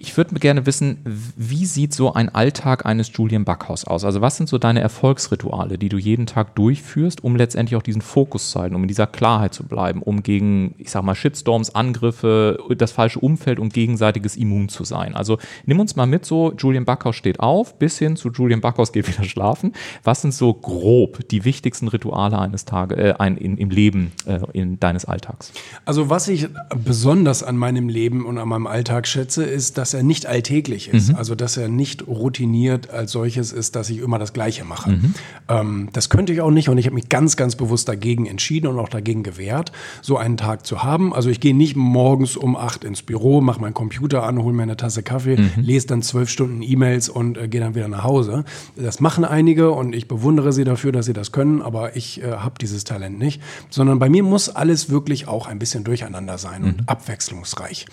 Ich 0.01 0.17
würde 0.17 0.33
gerne 0.39 0.65
wissen, 0.65 0.97
wie 1.05 1.67
sieht 1.67 1.93
so 1.93 2.13
ein 2.13 2.29
Alltag 2.29 2.83
eines 2.83 3.11
Julian 3.13 3.45
Backhaus 3.45 3.85
aus? 3.85 4.03
Also 4.03 4.21
was 4.21 4.37
sind 4.37 4.49
so 4.49 4.57
deine 4.57 4.81
Erfolgsrituale, 4.81 5.77
die 5.77 5.89
du 5.89 5.99
jeden 5.99 6.25
Tag 6.25 6.55
durchführst, 6.55 7.23
um 7.23 7.35
letztendlich 7.35 7.77
auch 7.77 7.83
diesen 7.83 8.01
Fokus 8.01 8.49
zu 8.49 8.59
halten, 8.59 8.73
um 8.73 8.81
in 8.81 8.87
dieser 8.87 9.05
Klarheit 9.05 9.53
zu 9.53 9.63
bleiben, 9.63 10.01
um 10.01 10.23
gegen, 10.23 10.73
ich 10.79 10.89
sag 10.89 11.03
mal, 11.03 11.13
Shitstorms, 11.13 11.75
Angriffe, 11.75 12.57
das 12.75 12.91
falsche 12.91 13.19
Umfeld 13.19 13.59
und 13.59 13.71
gegenseitiges 13.71 14.35
Immun 14.35 14.67
zu 14.67 14.83
sein? 14.83 15.13
Also 15.13 15.37
nimm 15.67 15.79
uns 15.79 15.95
mal 15.95 16.07
mit 16.07 16.25
so, 16.25 16.53
Julian 16.57 16.85
Backhaus 16.85 17.15
steht 17.15 17.39
auf, 17.39 17.77
bis 17.77 17.99
hin 17.99 18.15
zu 18.15 18.31
Julian 18.31 18.61
Backhaus 18.61 18.93
geht 18.93 19.07
wieder 19.07 19.23
schlafen. 19.23 19.73
Was 20.03 20.23
sind 20.23 20.33
so 20.33 20.55
grob 20.55 21.29
die 21.29 21.45
wichtigsten 21.45 21.87
Rituale 21.87 22.39
eines 22.39 22.65
Tages, 22.65 22.97
äh, 22.97 23.13
ein, 23.19 23.37
in, 23.37 23.57
im 23.59 23.69
Leben 23.69 24.11
äh, 24.25 24.39
in 24.53 24.79
deines 24.79 25.05
Alltags? 25.05 25.53
Also 25.85 26.09
was 26.09 26.27
ich 26.29 26.47
besonders 26.83 27.43
an 27.43 27.57
meinem 27.57 27.89
Leben 27.89 28.25
und 28.25 28.39
an 28.39 28.47
meinem 28.47 28.65
Alltag 28.65 29.05
schätze, 29.05 29.43
ist, 29.43 29.77
dass 29.82 29.82
er 29.91 30.03
nicht 30.03 30.27
alltäglich 30.27 30.89
ist. 30.89 31.09
Mhm. 31.09 31.15
Also, 31.15 31.33
dass 31.33 31.57
er 31.57 31.67
nicht 31.67 32.07
routiniert 32.07 32.91
als 32.91 33.11
solches 33.11 33.51
ist, 33.51 33.75
dass 33.75 33.89
ich 33.89 33.97
immer 33.97 34.19
das 34.19 34.33
Gleiche 34.33 34.65
mache. 34.65 34.91
Mhm. 34.91 35.13
Ähm, 35.49 35.89
das 35.93 36.11
könnte 36.11 36.31
ich 36.31 36.41
auch 36.41 36.51
nicht 36.51 36.69
und 36.69 36.77
ich 36.77 36.85
habe 36.85 36.93
mich 36.93 37.09
ganz, 37.09 37.37
ganz 37.37 37.55
bewusst 37.55 37.89
dagegen 37.89 38.27
entschieden 38.27 38.67
und 38.67 38.77
auch 38.77 38.89
dagegen 38.89 39.23
gewehrt, 39.23 39.71
so 40.01 40.17
einen 40.17 40.37
Tag 40.37 40.65
zu 40.65 40.83
haben. 40.83 41.13
Also, 41.13 41.29
ich 41.29 41.39
gehe 41.39 41.55
nicht 41.55 41.75
morgens 41.75 42.37
um 42.37 42.55
acht 42.55 42.83
ins 42.83 43.01
Büro, 43.01 43.41
mache 43.41 43.59
meinen 43.59 43.73
Computer 43.73 44.23
an, 44.23 44.41
hole 44.41 44.53
mir 44.53 44.63
eine 44.63 44.77
Tasse 44.77 45.01
Kaffee, 45.01 45.37
mhm. 45.37 45.51
lese 45.57 45.87
dann 45.87 46.03
zwölf 46.03 46.29
Stunden 46.29 46.61
E-Mails 46.61 47.09
und 47.09 47.37
äh, 47.37 47.47
gehe 47.47 47.59
dann 47.59 47.73
wieder 47.73 47.87
nach 47.87 48.03
Hause. 48.03 48.45
Das 48.75 48.99
machen 48.99 49.25
einige 49.25 49.71
und 49.71 49.95
ich 49.95 50.07
bewundere 50.07 50.53
sie 50.53 50.63
dafür, 50.63 50.91
dass 50.91 51.07
sie 51.07 51.13
das 51.13 51.31
können, 51.31 51.61
aber 51.61 51.95
ich 51.95 52.21
äh, 52.21 52.33
habe 52.33 52.55
dieses 52.61 52.83
Talent 52.83 53.17
nicht. 53.17 53.41
Sondern 53.69 53.99
bei 53.99 54.09
mir 54.09 54.23
muss 54.23 54.49
alles 54.49 54.89
wirklich 54.89 55.27
auch 55.27 55.47
ein 55.47 55.59
bisschen 55.59 55.83
durcheinander 55.83 56.37
sein 56.37 56.63
und 56.63 56.77
mhm. 56.81 56.83
abwechslungsreich. 56.87 57.85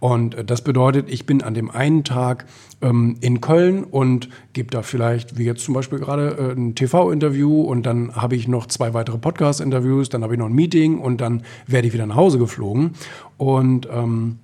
Und 0.00 0.34
äh, 0.34 0.44
das 0.44 0.62
bedeutet, 0.62 1.08
ich 1.08 1.23
bin 1.26 1.42
an 1.42 1.54
dem 1.54 1.70
einen 1.70 2.04
Tag 2.04 2.46
ähm, 2.82 3.16
in 3.20 3.40
Köln 3.40 3.84
und 3.84 4.28
gebe 4.52 4.70
da 4.70 4.82
vielleicht, 4.82 5.38
wie 5.38 5.44
jetzt 5.44 5.64
zum 5.64 5.74
Beispiel 5.74 5.98
gerade, 5.98 6.36
äh, 6.38 6.52
ein 6.52 6.74
TV-Interview 6.74 7.62
und 7.62 7.84
dann 7.84 8.14
habe 8.14 8.36
ich 8.36 8.48
noch 8.48 8.66
zwei 8.66 8.94
weitere 8.94 9.18
Podcast-Interviews, 9.18 10.08
dann 10.08 10.22
habe 10.22 10.34
ich 10.34 10.38
noch 10.38 10.46
ein 10.46 10.54
Meeting 10.54 10.98
und 10.98 11.20
dann 11.20 11.42
werde 11.66 11.88
ich 11.88 11.94
wieder 11.94 12.06
nach 12.06 12.16
Hause 12.16 12.38
geflogen. 12.38 12.92
Und 13.36 13.88
ähm, 13.90 14.38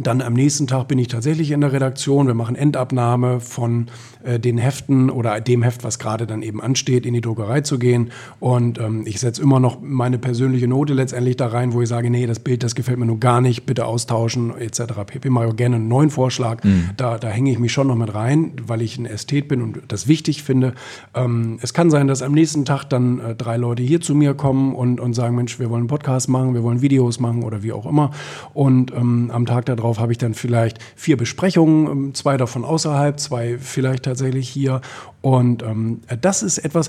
dann 0.00 0.22
am 0.22 0.32
nächsten 0.32 0.66
Tag 0.66 0.88
bin 0.88 0.98
ich 0.98 1.06
tatsächlich 1.06 1.52
in 1.52 1.60
der 1.60 1.72
Redaktion. 1.72 2.26
Wir 2.26 2.34
machen 2.34 2.56
Endabnahme 2.56 3.38
von 3.38 3.86
äh, 4.24 4.40
den 4.40 4.58
Heften 4.58 5.08
oder 5.08 5.40
dem 5.40 5.62
Heft, 5.62 5.84
was 5.84 6.00
gerade 6.00 6.26
dann 6.26 6.42
eben 6.42 6.60
ansteht, 6.60 7.06
in 7.06 7.14
die 7.14 7.20
Druckerei 7.20 7.60
zu 7.60 7.78
gehen. 7.78 8.10
Und 8.40 8.80
ähm, 8.80 9.04
ich 9.06 9.20
setze 9.20 9.40
immer 9.40 9.60
noch 9.60 9.80
meine 9.80 10.18
persönliche 10.18 10.66
Note 10.66 10.94
letztendlich 10.94 11.36
da 11.36 11.46
rein, 11.46 11.72
wo 11.72 11.80
ich 11.80 11.88
sage, 11.88 12.10
nee, 12.10 12.26
das 12.26 12.40
Bild, 12.40 12.64
das 12.64 12.74
gefällt 12.74 12.98
mir 12.98 13.06
nur 13.06 13.20
gar 13.20 13.40
nicht, 13.40 13.66
bitte 13.66 13.86
austauschen 13.86 14.58
etc. 14.58 14.80
pp. 15.06 15.30
Mache 15.30 15.48
ich 15.50 15.56
gerne 15.56 15.76
einen 15.76 15.86
neuen 15.86 16.10
Vorschlag. 16.10 16.64
Mhm. 16.64 16.90
Da, 16.96 17.16
da 17.18 17.28
hänge 17.28 17.52
ich 17.52 17.60
mich 17.60 17.72
schon 17.72 17.86
noch 17.86 17.94
mit 17.94 18.12
rein, 18.12 18.52
weil 18.66 18.82
ich 18.82 18.98
ein 18.98 19.06
Ästhet 19.06 19.46
bin 19.46 19.62
und 19.62 19.80
das 19.86 20.08
wichtig 20.08 20.42
finde. 20.42 20.74
Ähm, 21.14 21.60
es 21.62 21.72
kann 21.72 21.90
sein, 21.90 22.08
dass 22.08 22.20
am 22.20 22.32
nächsten 22.32 22.64
Tag 22.64 22.84
dann 22.86 23.20
äh, 23.20 23.36
drei 23.36 23.56
Leute 23.56 23.84
hier 23.84 24.00
zu 24.00 24.16
mir 24.16 24.34
kommen 24.34 24.74
und, 24.74 24.98
und 24.98 25.14
sagen, 25.14 25.36
Mensch, 25.36 25.60
wir 25.60 25.70
wollen 25.70 25.82
einen 25.82 25.88
Podcast 25.88 26.28
machen, 26.28 26.52
wir 26.52 26.64
wollen 26.64 26.82
Videos 26.82 27.20
machen 27.20 27.44
oder 27.44 27.62
wie 27.62 27.72
auch 27.72 27.86
immer. 27.86 28.10
Und 28.54 28.92
ähm, 28.92 29.30
am 29.32 29.46
Tag 29.46 29.66
darauf 29.66 29.83
drauf 29.84 30.00
habe 30.00 30.12
ich 30.12 30.18
dann 30.18 30.34
vielleicht 30.34 30.78
vier 30.96 31.16
Besprechungen, 31.16 31.86
ähm, 31.86 32.14
zwei 32.14 32.36
davon 32.36 32.64
außerhalb, 32.64 33.20
zwei 33.20 33.58
vielleicht 33.58 34.04
tatsächlich 34.04 34.48
hier. 34.48 34.80
Und 35.20 35.62
ähm, 35.62 36.00
das 36.20 36.42
ist 36.42 36.58
etwas, 36.58 36.88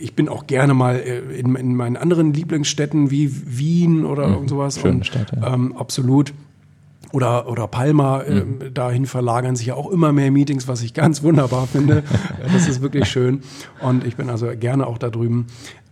ich 0.00 0.14
bin 0.14 0.28
auch 0.28 0.46
gerne 0.46 0.74
mal 0.74 0.96
äh, 0.96 1.18
in, 1.38 1.54
in 1.54 1.76
meinen 1.76 1.96
anderen 1.96 2.32
Lieblingsstädten 2.32 3.10
wie 3.10 3.30
Wien 3.58 4.04
oder 4.04 4.26
mhm, 4.26 4.34
irgend 4.34 4.50
sowas. 4.50 4.80
Schöne 4.80 4.96
und, 4.96 5.06
Stadt, 5.06 5.32
ja. 5.36 5.54
ähm, 5.54 5.76
absolut 5.76 6.32
oder, 7.12 7.48
oder 7.48 7.66
Palma, 7.66 8.22
äh, 8.22 8.44
mhm. 8.44 8.72
dahin 8.72 9.06
verlagern 9.06 9.56
sich 9.56 9.66
ja 9.66 9.74
auch 9.74 9.90
immer 9.90 10.12
mehr 10.12 10.30
Meetings, 10.30 10.68
was 10.68 10.82
ich 10.82 10.94
ganz 10.94 11.22
wunderbar 11.22 11.66
finde. 11.66 12.04
das 12.52 12.68
ist 12.68 12.82
wirklich 12.82 13.08
schön. 13.08 13.42
Und 13.80 14.06
ich 14.06 14.16
bin 14.16 14.30
also 14.30 14.48
gerne 14.58 14.86
auch 14.86 14.96
da 14.96 15.10
drüben. 15.10 15.46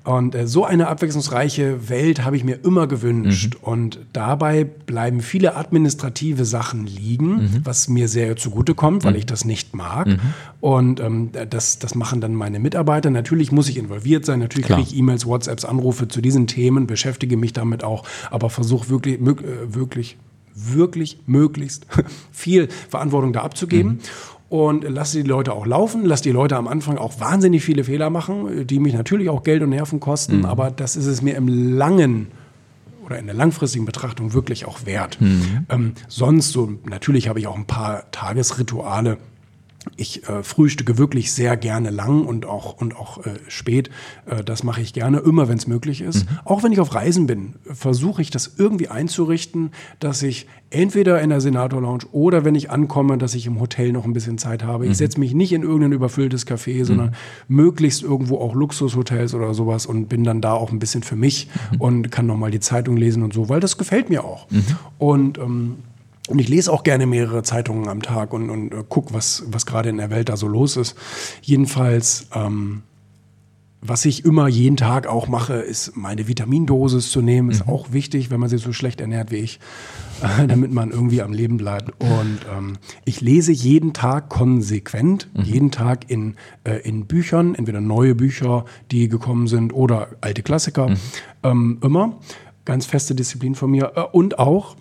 Und 0.08 0.34
äh, 0.34 0.46
so 0.46 0.64
eine 0.64 0.88
abwechslungsreiche 0.88 1.90
Welt 1.90 2.24
habe 2.24 2.34
ich 2.34 2.42
mir 2.42 2.64
immer 2.64 2.86
gewünscht. 2.86 3.56
Mhm. 3.60 3.68
Und 3.68 3.98
dabei 4.14 4.64
bleiben 4.64 5.20
viele 5.20 5.54
administrative 5.54 6.46
Sachen 6.46 6.86
liegen, 6.86 7.26
mhm. 7.26 7.60
was 7.64 7.88
mir 7.88 8.08
sehr 8.08 8.34
zugutekommt, 8.36 9.04
weil 9.04 9.12
mhm. 9.12 9.18
ich 9.18 9.26
das 9.26 9.44
nicht 9.44 9.76
mag. 9.76 10.06
Mhm. 10.06 10.20
Und 10.60 11.00
ähm, 11.00 11.30
das, 11.50 11.78
das 11.78 11.94
machen 11.94 12.22
dann 12.22 12.34
meine 12.34 12.58
Mitarbeiter. 12.58 13.10
Natürlich 13.10 13.52
muss 13.52 13.68
ich 13.68 13.76
involviert 13.76 14.24
sein. 14.24 14.38
Natürlich 14.38 14.68
kriege 14.68 14.80
ich 14.80 14.96
E-Mails, 14.96 15.26
WhatsApps, 15.26 15.66
Anrufe 15.66 16.08
zu 16.08 16.22
diesen 16.22 16.46
Themen, 16.46 16.86
beschäftige 16.86 17.36
mich 17.36 17.52
damit 17.52 17.84
auch, 17.84 18.04
aber 18.30 18.48
versuche 18.48 18.88
wirklich, 18.88 19.20
äh, 19.20 19.74
wirklich 19.74 20.16
wirklich 20.60 21.20
möglichst 21.26 21.86
viel 22.32 22.68
Verantwortung 22.88 23.32
da 23.32 23.42
abzugeben. 23.42 23.92
Mhm. 23.92 23.98
Und 24.48 24.84
lasse 24.84 25.22
die 25.22 25.28
Leute 25.28 25.52
auch 25.52 25.66
laufen, 25.66 26.06
lasse 26.06 26.22
die 26.22 26.30
Leute 26.30 26.56
am 26.56 26.68
Anfang 26.68 26.96
auch 26.96 27.20
wahnsinnig 27.20 27.62
viele 27.62 27.84
Fehler 27.84 28.08
machen, 28.08 28.66
die 28.66 28.78
mich 28.78 28.94
natürlich 28.94 29.28
auch 29.28 29.42
Geld 29.42 29.62
und 29.62 29.70
Nerven 29.70 30.00
kosten, 30.00 30.38
mhm. 30.38 30.44
aber 30.46 30.70
das 30.70 30.96
ist 30.96 31.04
es 31.04 31.20
mir 31.20 31.36
im 31.36 31.48
langen 31.48 32.28
oder 33.04 33.18
in 33.18 33.26
der 33.26 33.34
langfristigen 33.34 33.84
Betrachtung 33.84 34.32
wirklich 34.32 34.66
auch 34.66 34.86
wert. 34.86 35.20
Mhm. 35.20 35.66
Ähm, 35.68 35.92
sonst 36.08 36.52
so, 36.52 36.72
natürlich 36.84 37.28
habe 37.28 37.40
ich 37.40 37.46
auch 37.46 37.56
ein 37.56 37.66
paar 37.66 38.10
Tagesrituale, 38.10 39.18
ich 39.96 40.28
äh, 40.28 40.42
frühstücke 40.42 40.98
wirklich 40.98 41.32
sehr 41.32 41.56
gerne 41.56 41.90
lang 41.90 42.24
und 42.24 42.46
auch, 42.46 42.80
und 42.80 42.96
auch 42.96 43.24
äh, 43.26 43.34
spät. 43.48 43.90
Äh, 44.26 44.44
das 44.44 44.62
mache 44.62 44.80
ich 44.80 44.92
gerne, 44.92 45.18
immer 45.18 45.48
wenn 45.48 45.58
es 45.58 45.66
möglich 45.66 46.00
ist. 46.00 46.28
Mhm. 46.28 46.38
Auch 46.44 46.62
wenn 46.62 46.72
ich 46.72 46.80
auf 46.80 46.94
Reisen 46.94 47.26
bin, 47.26 47.54
versuche 47.64 48.22
ich 48.22 48.30
das 48.30 48.54
irgendwie 48.58 48.88
einzurichten, 48.88 49.70
dass 50.00 50.22
ich 50.22 50.46
entweder 50.70 51.20
in 51.22 51.30
der 51.30 51.40
Senator 51.40 51.80
Lounge 51.80 52.04
oder 52.12 52.44
wenn 52.44 52.54
ich 52.54 52.70
ankomme, 52.70 53.18
dass 53.18 53.34
ich 53.34 53.46
im 53.46 53.60
Hotel 53.60 53.92
noch 53.92 54.04
ein 54.04 54.12
bisschen 54.12 54.38
Zeit 54.38 54.62
habe. 54.62 54.84
Mhm. 54.84 54.90
Ich 54.90 54.98
setze 54.98 55.18
mich 55.18 55.34
nicht 55.34 55.52
in 55.52 55.62
irgendein 55.62 55.92
überfülltes 55.92 56.46
Café, 56.46 56.84
sondern 56.84 57.08
mhm. 57.08 57.56
möglichst 57.56 58.02
irgendwo 58.02 58.38
auch 58.38 58.54
Luxushotels 58.54 59.34
oder 59.34 59.54
sowas 59.54 59.86
und 59.86 60.08
bin 60.08 60.24
dann 60.24 60.40
da 60.40 60.52
auch 60.52 60.70
ein 60.70 60.78
bisschen 60.78 61.02
für 61.02 61.16
mich 61.16 61.48
mhm. 61.72 61.80
und 61.80 62.12
kann 62.12 62.26
nochmal 62.26 62.50
die 62.50 62.60
Zeitung 62.60 62.96
lesen 62.96 63.22
und 63.22 63.32
so, 63.32 63.48
weil 63.48 63.60
das 63.60 63.78
gefällt 63.78 64.10
mir 64.10 64.24
auch. 64.24 64.50
Mhm. 64.50 64.64
Und 64.98 65.38
ähm, 65.38 65.76
und 66.28 66.38
ich 66.38 66.48
lese 66.48 66.72
auch 66.72 66.82
gerne 66.82 67.06
mehrere 67.06 67.42
Zeitungen 67.42 67.88
am 67.88 68.02
Tag 68.02 68.32
und, 68.32 68.50
und 68.50 68.72
äh, 68.72 68.84
gucke, 68.88 69.14
was, 69.14 69.44
was 69.46 69.66
gerade 69.66 69.88
in 69.88 69.96
der 69.96 70.10
Welt 70.10 70.28
da 70.28 70.36
so 70.36 70.46
los 70.46 70.76
ist. 70.76 70.94
Jedenfalls, 71.42 72.26
ähm, 72.34 72.82
was 73.80 74.04
ich 74.04 74.24
immer 74.24 74.48
jeden 74.48 74.76
Tag 74.76 75.06
auch 75.06 75.28
mache, 75.28 75.54
ist 75.54 75.96
meine 75.96 76.26
Vitamindosis 76.26 77.10
zu 77.10 77.22
nehmen. 77.22 77.50
Ist 77.50 77.66
mhm. 77.66 77.72
auch 77.72 77.92
wichtig, 77.92 78.30
wenn 78.30 78.40
man 78.40 78.48
sich 78.48 78.60
so 78.60 78.72
schlecht 78.72 79.00
ernährt 79.00 79.30
wie 79.30 79.36
ich, 79.36 79.60
äh, 80.20 80.46
damit 80.46 80.72
man 80.72 80.90
irgendwie 80.90 81.22
am 81.22 81.32
Leben 81.32 81.56
bleibt. 81.56 81.92
Und 81.98 82.40
ähm, 82.54 82.74
ich 83.04 83.20
lese 83.20 83.52
jeden 83.52 83.92
Tag 83.92 84.28
konsequent, 84.28 85.28
mhm. 85.34 85.42
jeden 85.44 85.70
Tag 85.70 86.10
in, 86.10 86.34
äh, 86.64 86.76
in 86.86 87.06
Büchern, 87.06 87.54
entweder 87.54 87.80
neue 87.80 88.14
Bücher, 88.14 88.64
die 88.90 89.08
gekommen 89.08 89.46
sind 89.46 89.72
oder 89.72 90.08
alte 90.20 90.42
Klassiker. 90.42 90.90
Mhm. 90.90 90.96
Ähm, 91.42 91.78
immer. 91.82 92.18
Ganz 92.64 92.84
feste 92.84 93.14
Disziplin 93.14 93.54
von 93.54 93.70
mir. 93.70 93.92
Äh, 93.94 94.02
und 94.12 94.38
auch 94.38 94.76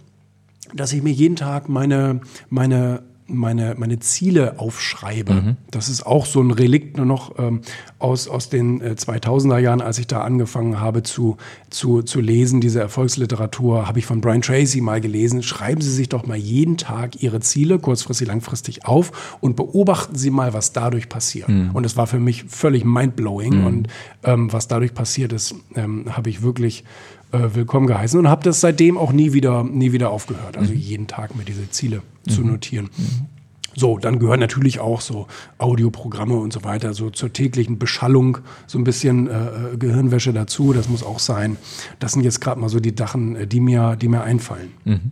dass 0.73 0.93
ich 0.93 1.03
mir 1.03 1.13
jeden 1.13 1.35
Tag 1.35 1.69
meine, 1.69 2.21
meine, 2.49 3.03
meine, 3.27 3.75
meine 3.77 3.99
Ziele 3.99 4.59
aufschreibe. 4.59 5.33
Mhm. 5.33 5.57
Das 5.69 5.89
ist 5.89 6.05
auch 6.05 6.25
so 6.25 6.41
ein 6.41 6.51
Relikt 6.51 6.97
nur 6.97 7.05
noch 7.05 7.37
ähm, 7.37 7.61
aus, 7.99 8.27
aus 8.27 8.49
den 8.49 8.81
äh, 8.81 8.95
2000er 8.97 9.57
Jahren, 9.57 9.81
als 9.81 9.99
ich 9.99 10.07
da 10.07 10.21
angefangen 10.21 10.79
habe 10.79 11.03
zu, 11.03 11.37
zu, 11.69 12.01
zu 12.03 12.21
lesen, 12.21 12.61
diese 12.61 12.79
Erfolgsliteratur, 12.79 13.87
habe 13.87 13.99
ich 13.99 14.05
von 14.05 14.21
Brian 14.21 14.41
Tracy 14.41 14.81
mal 14.81 15.01
gelesen. 15.01 15.43
Schreiben 15.43 15.81
Sie 15.81 15.91
sich 15.91 16.09
doch 16.09 16.25
mal 16.25 16.37
jeden 16.37 16.77
Tag 16.77 17.21
Ihre 17.21 17.39
Ziele, 17.41 17.79
kurzfristig, 17.79 18.27
langfristig 18.27 18.85
auf 18.85 19.37
und 19.41 19.55
beobachten 19.55 20.15
Sie 20.15 20.29
mal, 20.29 20.53
was 20.53 20.71
dadurch 20.71 21.09
passiert. 21.09 21.49
Mhm. 21.49 21.71
Und 21.73 21.85
es 21.85 21.97
war 21.97 22.07
für 22.07 22.19
mich 22.19 22.45
völlig 22.45 22.85
mindblowing. 22.85 23.59
Mhm. 23.59 23.65
Und 23.65 23.87
ähm, 24.23 24.53
was 24.53 24.67
dadurch 24.67 24.93
passiert 24.93 25.33
ist, 25.33 25.55
ähm, 25.75 26.05
habe 26.15 26.29
ich 26.29 26.41
wirklich 26.41 26.83
äh, 27.31 27.55
willkommen 27.55 27.87
geheißen 27.87 28.19
und 28.19 28.29
habe 28.29 28.43
das 28.43 28.61
seitdem 28.61 28.97
auch 28.97 29.11
nie 29.11 29.33
wieder, 29.33 29.63
nie 29.63 29.91
wieder 29.91 30.11
aufgehört. 30.11 30.57
Also 30.57 30.73
mhm. 30.73 30.79
jeden 30.79 31.07
Tag 31.07 31.35
mir 31.35 31.43
diese 31.43 31.69
Ziele 31.69 32.01
mhm. 32.25 32.31
zu 32.31 32.41
notieren. 32.41 32.89
Mhm. 32.97 33.36
So, 33.75 33.97
dann 33.99 34.17
gehören 34.17 34.39
natürlich 34.39 34.79
auch 34.79 35.01
so 35.01 35.27
Audioprogramme 35.59 36.35
und 36.35 36.51
so 36.51 36.63
weiter, 36.63 36.93
so 36.93 37.09
zur 37.11 37.31
täglichen 37.31 37.77
Beschallung 37.77 38.39
so 38.65 38.79
ein 38.79 38.83
bisschen 38.83 39.27
äh, 39.27 39.73
äh 39.73 39.77
Gehirnwäsche 39.77 40.33
dazu. 40.33 40.73
Das 40.73 40.89
muss 40.89 41.03
auch 41.03 41.19
sein. 41.19 41.57
Das 41.99 42.13
sind 42.13 42.23
jetzt 42.23 42.41
gerade 42.41 42.59
mal 42.59 42.69
so 42.69 42.79
die 42.79 42.93
Sachen, 42.97 43.35
äh, 43.35 43.47
die 43.47 43.59
mir, 43.59 43.95
die 43.95 44.07
mir 44.07 44.23
einfallen. 44.23 44.71
Mhm. 44.85 45.11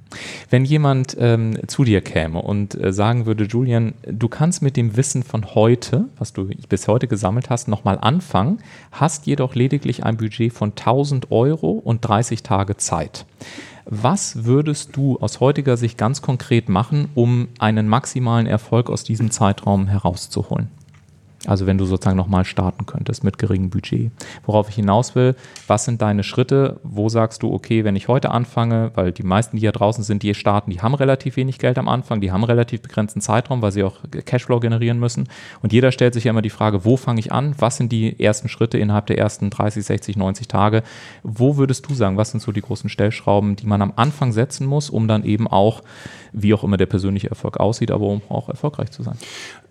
Wenn 0.50 0.66
jemand 0.66 1.16
ähm, 1.20 1.60
zu 1.68 1.84
dir 1.84 2.02
käme 2.02 2.42
und 2.42 2.74
äh, 2.76 2.92
sagen 2.92 3.26
würde, 3.26 3.44
Julian, 3.44 3.94
du 4.08 4.28
kannst 4.28 4.62
mit 4.62 4.78
dem 4.78 4.98
Wissen 4.98 5.24
von 5.24 5.54
heute, 5.54 6.06
was 6.18 6.34
du 6.34 6.50
bis 6.68 6.88
heute 6.88 7.08
gesammelt 7.08 7.50
hast, 7.50 7.68
nochmal 7.68 8.00
anfangen, 8.00 8.60
hast 8.92 9.28
jedoch 9.28 9.54
lediglich 9.56 10.04
ein 10.04 10.18
Budget 10.18 10.52
von 10.52 10.72
1000 10.72 11.32
Euro 11.32 11.72
und 11.72 12.02
30 12.02 12.42
Tage 12.42 12.78
Zeit. 12.78 13.26
Was 13.86 14.46
würdest 14.46 14.96
du 14.96 15.20
aus 15.20 15.40
heutiger 15.40 15.78
Sicht 15.78 15.98
ganz 15.98 16.22
konkret 16.24 16.70
machen, 16.70 17.10
um 17.14 17.50
einen 17.60 17.88
maximalen 17.88 18.48
Erfolg 18.48 18.90
aus 18.90 19.04
diesem 19.04 19.30
Zeitraum 19.30 19.88
herauszuholen? 19.88 20.70
Also 21.48 21.66
wenn 21.66 21.78
du 21.78 21.86
sozusagen 21.86 22.18
nochmal 22.18 22.46
starten 22.46 22.86
könntest 22.86 23.24
mit 23.24 23.38
geringem 23.38 23.70
Budget. 23.70 24.12
Worauf 24.46 24.70
ich 24.70 24.76
hinaus 24.76 25.16
will, 25.16 25.36
was 25.68 25.86
sind 25.86 26.02
deine 26.02 26.24
Schritte? 26.24 26.80
Wo 26.84 27.10
sagst 27.10 27.44
du, 27.44 27.54
okay, 27.54 27.84
wenn 27.84 27.96
ich 27.96 28.08
heute 28.08 28.32
anfange, 28.32 28.92
weil 28.96 29.12
die 29.12 29.24
meisten, 29.24 29.58
die 29.58 29.62
hier 29.62 29.72
draußen 29.72 30.04
sind, 30.04 30.24
die 30.24 30.34
starten, 30.34 30.72
die 30.72 30.82
haben 30.82 30.94
relativ 30.94 31.38
wenig 31.38 31.60
Geld 31.60 31.78
am 31.78 31.88
Anfang, 31.88 32.22
die 32.22 32.32
haben 32.32 32.44
relativ 32.44 32.82
begrenzten 32.82 33.22
Zeitraum, 33.22 33.62
weil 33.62 33.72
sie 33.72 33.84
auch 33.84 33.98
Cashflow 34.26 34.60
generieren 34.60 35.00
müssen. 35.00 35.28
Und 35.62 35.74
jeder 35.74 35.92
stellt 35.92 36.14
sich 36.14 36.26
ja 36.26 36.32
immer 36.32 36.42
die 36.42 36.50
Frage, 36.50 36.86
wo 36.86 36.98
fange 36.98 37.20
ich 37.20 37.32
an? 37.32 37.56
Was 37.60 37.78
sind 37.78 37.92
die 37.92 38.20
ersten 38.20 38.50
Schritte 38.50 38.78
innerhalb 38.78 39.08
der 39.08 39.18
ersten 39.18 39.50
30, 39.50 39.86
60, 39.86 40.18
90 40.18 40.48
Tage? 40.48 40.84
Wo 41.24 41.58
würdest 41.58 41.90
du 41.90 41.94
sagen, 41.94 42.18
was 42.18 42.32
sind 42.32 42.42
so 42.42 42.52
die 42.52 42.62
großen 42.62 42.90
Stellschrauben, 42.90 43.56
die 43.56 43.68
man 43.68 43.82
am 43.82 43.94
Anfang 43.96 44.32
setzen 44.32 44.68
muss, 44.68 44.90
um 44.90 45.08
dann 45.08 45.24
eben 45.24 45.48
auch, 45.48 45.82
wie 46.34 46.54
auch 46.54 46.64
immer 46.64 46.78
der 46.78 46.86
persönliche 46.86 47.30
Erfolg 47.30 47.58
aussieht, 47.58 47.92
aber 47.92 48.06
um 48.06 48.22
auch 48.30 48.50
erfolgreich 48.50 48.92
zu 48.92 49.04
sein? 49.04 49.18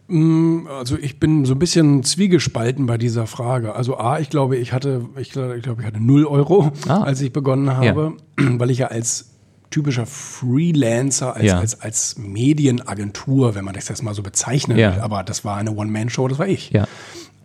Mm, 0.08 0.66
also 0.66 0.98
ich 0.98 1.18
bin 1.18 1.44
so 1.44 1.54
ein 1.54 1.58
bisschen 1.58 2.02
zwiegespalten 2.02 2.86
bei 2.86 2.98
dieser 2.98 3.26
Frage. 3.26 3.74
Also 3.74 3.96
A, 3.96 4.18
ich 4.18 4.30
glaube, 4.30 4.56
ich 4.56 4.72
hatte, 4.72 5.06
ich 5.16 5.30
glaube, 5.30 5.56
ich 5.58 5.66
hatte 5.66 6.00
null 6.00 6.26
Euro, 6.26 6.72
ah. 6.88 7.02
als 7.02 7.20
ich 7.20 7.32
begonnen 7.32 7.76
habe, 7.76 8.14
ja. 8.38 8.46
weil 8.58 8.70
ich 8.70 8.78
ja 8.78 8.88
als 8.88 9.30
typischer 9.70 10.06
Freelancer, 10.06 11.34
als, 11.34 11.44
ja. 11.44 11.58
als, 11.58 11.80
als 11.80 12.16
Medienagentur, 12.18 13.54
wenn 13.54 13.64
man 13.64 13.74
das 13.74 13.88
jetzt 13.88 14.02
mal 14.02 14.14
so 14.14 14.22
bezeichnen 14.22 14.78
ja. 14.78 14.94
will, 14.94 15.00
aber 15.00 15.24
das 15.24 15.44
war 15.44 15.56
eine 15.56 15.72
One-Man-Show, 15.72 16.28
das 16.28 16.38
war 16.38 16.46
ich, 16.46 16.72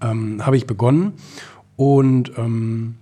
ähm, 0.02 0.46
habe 0.46 0.56
ich 0.56 0.68
begonnen 0.68 1.14
und 1.76 2.34
ähm, 2.38 2.98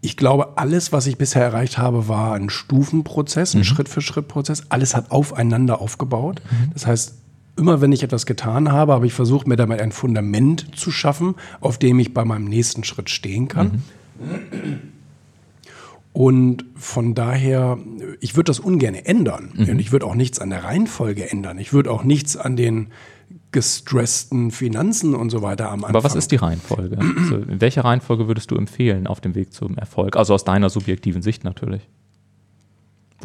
ich 0.00 0.16
glaube, 0.16 0.56
alles, 0.56 0.92
was 0.92 1.08
ich 1.08 1.18
bisher 1.18 1.42
erreicht 1.42 1.78
habe, 1.78 2.06
war 2.06 2.34
ein 2.34 2.48
Stufenprozess, 2.50 3.54
ein 3.54 3.58
mhm. 3.58 3.64
Schritt-für-Schritt-Prozess. 3.64 4.66
Alles 4.68 4.94
hat 4.94 5.10
aufeinander 5.10 5.80
aufgebaut. 5.80 6.40
Mhm. 6.48 6.70
Das 6.74 6.86
heißt, 6.86 7.14
immer 7.56 7.80
wenn 7.80 7.92
ich 7.92 8.02
etwas 8.02 8.26
getan 8.26 8.70
habe, 8.70 8.92
habe 8.92 9.06
ich 9.06 9.14
versucht, 9.14 9.46
mir 9.46 9.56
damit 9.56 9.80
ein 9.80 9.92
Fundament 9.92 10.76
zu 10.76 10.90
schaffen, 10.90 11.34
auf 11.60 11.78
dem 11.78 11.98
ich 11.98 12.14
bei 12.14 12.24
meinem 12.24 12.44
nächsten 12.44 12.84
Schritt 12.84 13.10
stehen 13.10 13.48
kann. 13.48 13.82
Mhm. 14.18 14.80
Und 16.12 16.64
von 16.76 17.14
daher, 17.14 17.78
ich 18.20 18.36
würde 18.36 18.48
das 18.48 18.58
ungern 18.58 18.94
ändern. 18.94 19.50
Mhm. 19.54 19.68
Und 19.68 19.78
ich 19.78 19.92
würde 19.92 20.06
auch 20.06 20.14
nichts 20.14 20.38
an 20.38 20.48
der 20.48 20.64
Reihenfolge 20.64 21.30
ändern. 21.30 21.58
Ich 21.58 21.72
würde 21.74 21.90
auch 21.90 22.04
nichts 22.04 22.36
an 22.38 22.56
den 22.56 22.88
gestressten 23.52 24.50
Finanzen 24.50 25.14
und 25.14 25.30
so 25.30 25.42
weiter 25.42 25.68
am 25.68 25.84
Anfang. 25.84 25.96
Aber 25.96 26.04
was 26.04 26.14
ist 26.14 26.32
die 26.32 26.36
Reihenfolge? 26.36 26.98
also 26.98 27.36
in 27.36 27.60
welcher 27.60 27.84
Reihenfolge 27.84 28.28
würdest 28.28 28.50
du 28.50 28.56
empfehlen 28.56 29.06
auf 29.06 29.20
dem 29.20 29.34
Weg 29.34 29.52
zum 29.52 29.76
Erfolg? 29.76 30.16
Also 30.16 30.34
aus 30.34 30.44
deiner 30.44 30.70
subjektiven 30.70 31.22
Sicht 31.22 31.44
natürlich 31.44 31.88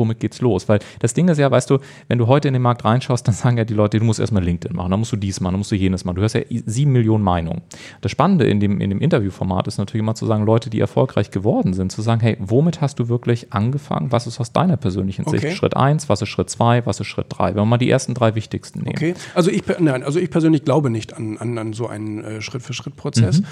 womit 0.02 0.20
geht's 0.20 0.42
los? 0.42 0.68
Weil 0.68 0.80
das 1.00 1.14
Ding 1.14 1.28
ist 1.28 1.38
ja, 1.38 1.50
weißt 1.50 1.70
du, 1.70 1.78
wenn 2.08 2.18
du 2.18 2.28
heute 2.28 2.48
in 2.48 2.54
den 2.54 2.64
Markt 2.64 2.84
reinschaust, 2.84 3.28
dann 3.28 3.36
sagen 3.36 3.58
ja 3.58 3.64
die 3.64 3.76
Leute, 3.76 4.00
du 4.00 4.06
musst 4.06 4.20
erstmal 4.20 4.44
LinkedIn 4.44 4.76
machen, 4.76 4.90
dann 4.90 5.00
musst 5.00 5.12
du 5.12 5.16
dies 5.16 5.40
machen, 5.40 5.54
dann 5.54 5.60
musst 5.60 5.72
du 5.72 5.76
jenes 5.76 6.04
machen. 6.04 6.16
Du 6.16 6.24
hast 6.24 6.34
ja 6.34 6.42
sieben 6.66 6.92
Millionen 6.92 7.24
Meinungen. 7.24 7.62
Das 8.02 8.12
Spannende 8.12 8.46
in 8.46 8.60
dem, 8.60 8.82
in 8.82 8.90
dem 8.90 9.00
Interviewformat 9.00 9.68
ist 9.68 9.78
natürlich 9.78 10.02
immer 10.02 10.16
zu 10.16 10.26
sagen, 10.26 10.46
Leute, 10.46 10.70
die 10.70 10.80
erfolgreich 10.80 11.32
geworden 11.32 11.74
sind, 11.74 11.92
zu 11.92 12.02
sagen, 12.02 12.22
hey, 12.22 12.38
womit 12.40 12.82
hast 12.82 13.00
du 13.00 13.10
wirklich 13.10 13.54
angefangen? 13.54 14.12
Was 14.12 14.28
ist 14.28 14.40
aus 14.40 14.52
deiner 14.52 14.78
persönlichen 14.78 15.26
Sicht 15.26 15.44
okay. 15.44 15.56
Schritt 15.56 15.78
eins? 15.78 16.10
Was 16.10 16.22
ist 16.22 16.30
Schritt 16.30 16.50
zwei? 16.50 16.86
Was 16.86 17.00
ist 17.00 17.08
Schritt 17.08 17.28
drei? 17.30 17.50
Wenn 17.50 17.62
wir 17.62 17.66
mal 17.66 17.78
die 17.78 17.90
ersten 17.90 18.14
drei 18.14 18.36
wichtigsten 18.36 18.80
nehmen. 18.80 18.96
Okay, 18.96 19.14
also 19.36 19.52
ich, 19.52 19.64
nein, 19.80 20.04
also 20.04 20.20
ich 20.20 20.30
persönlich 20.30 20.64
glaube 20.66 20.90
nicht 20.90 21.16
an, 21.16 21.38
an, 21.38 21.58
an 21.58 21.74
so 21.74 21.88
einen 21.88 22.24
äh, 22.24 22.42
Schritt-für-Schritt-Prozess. 22.42 23.42
Mhm. 23.42 23.46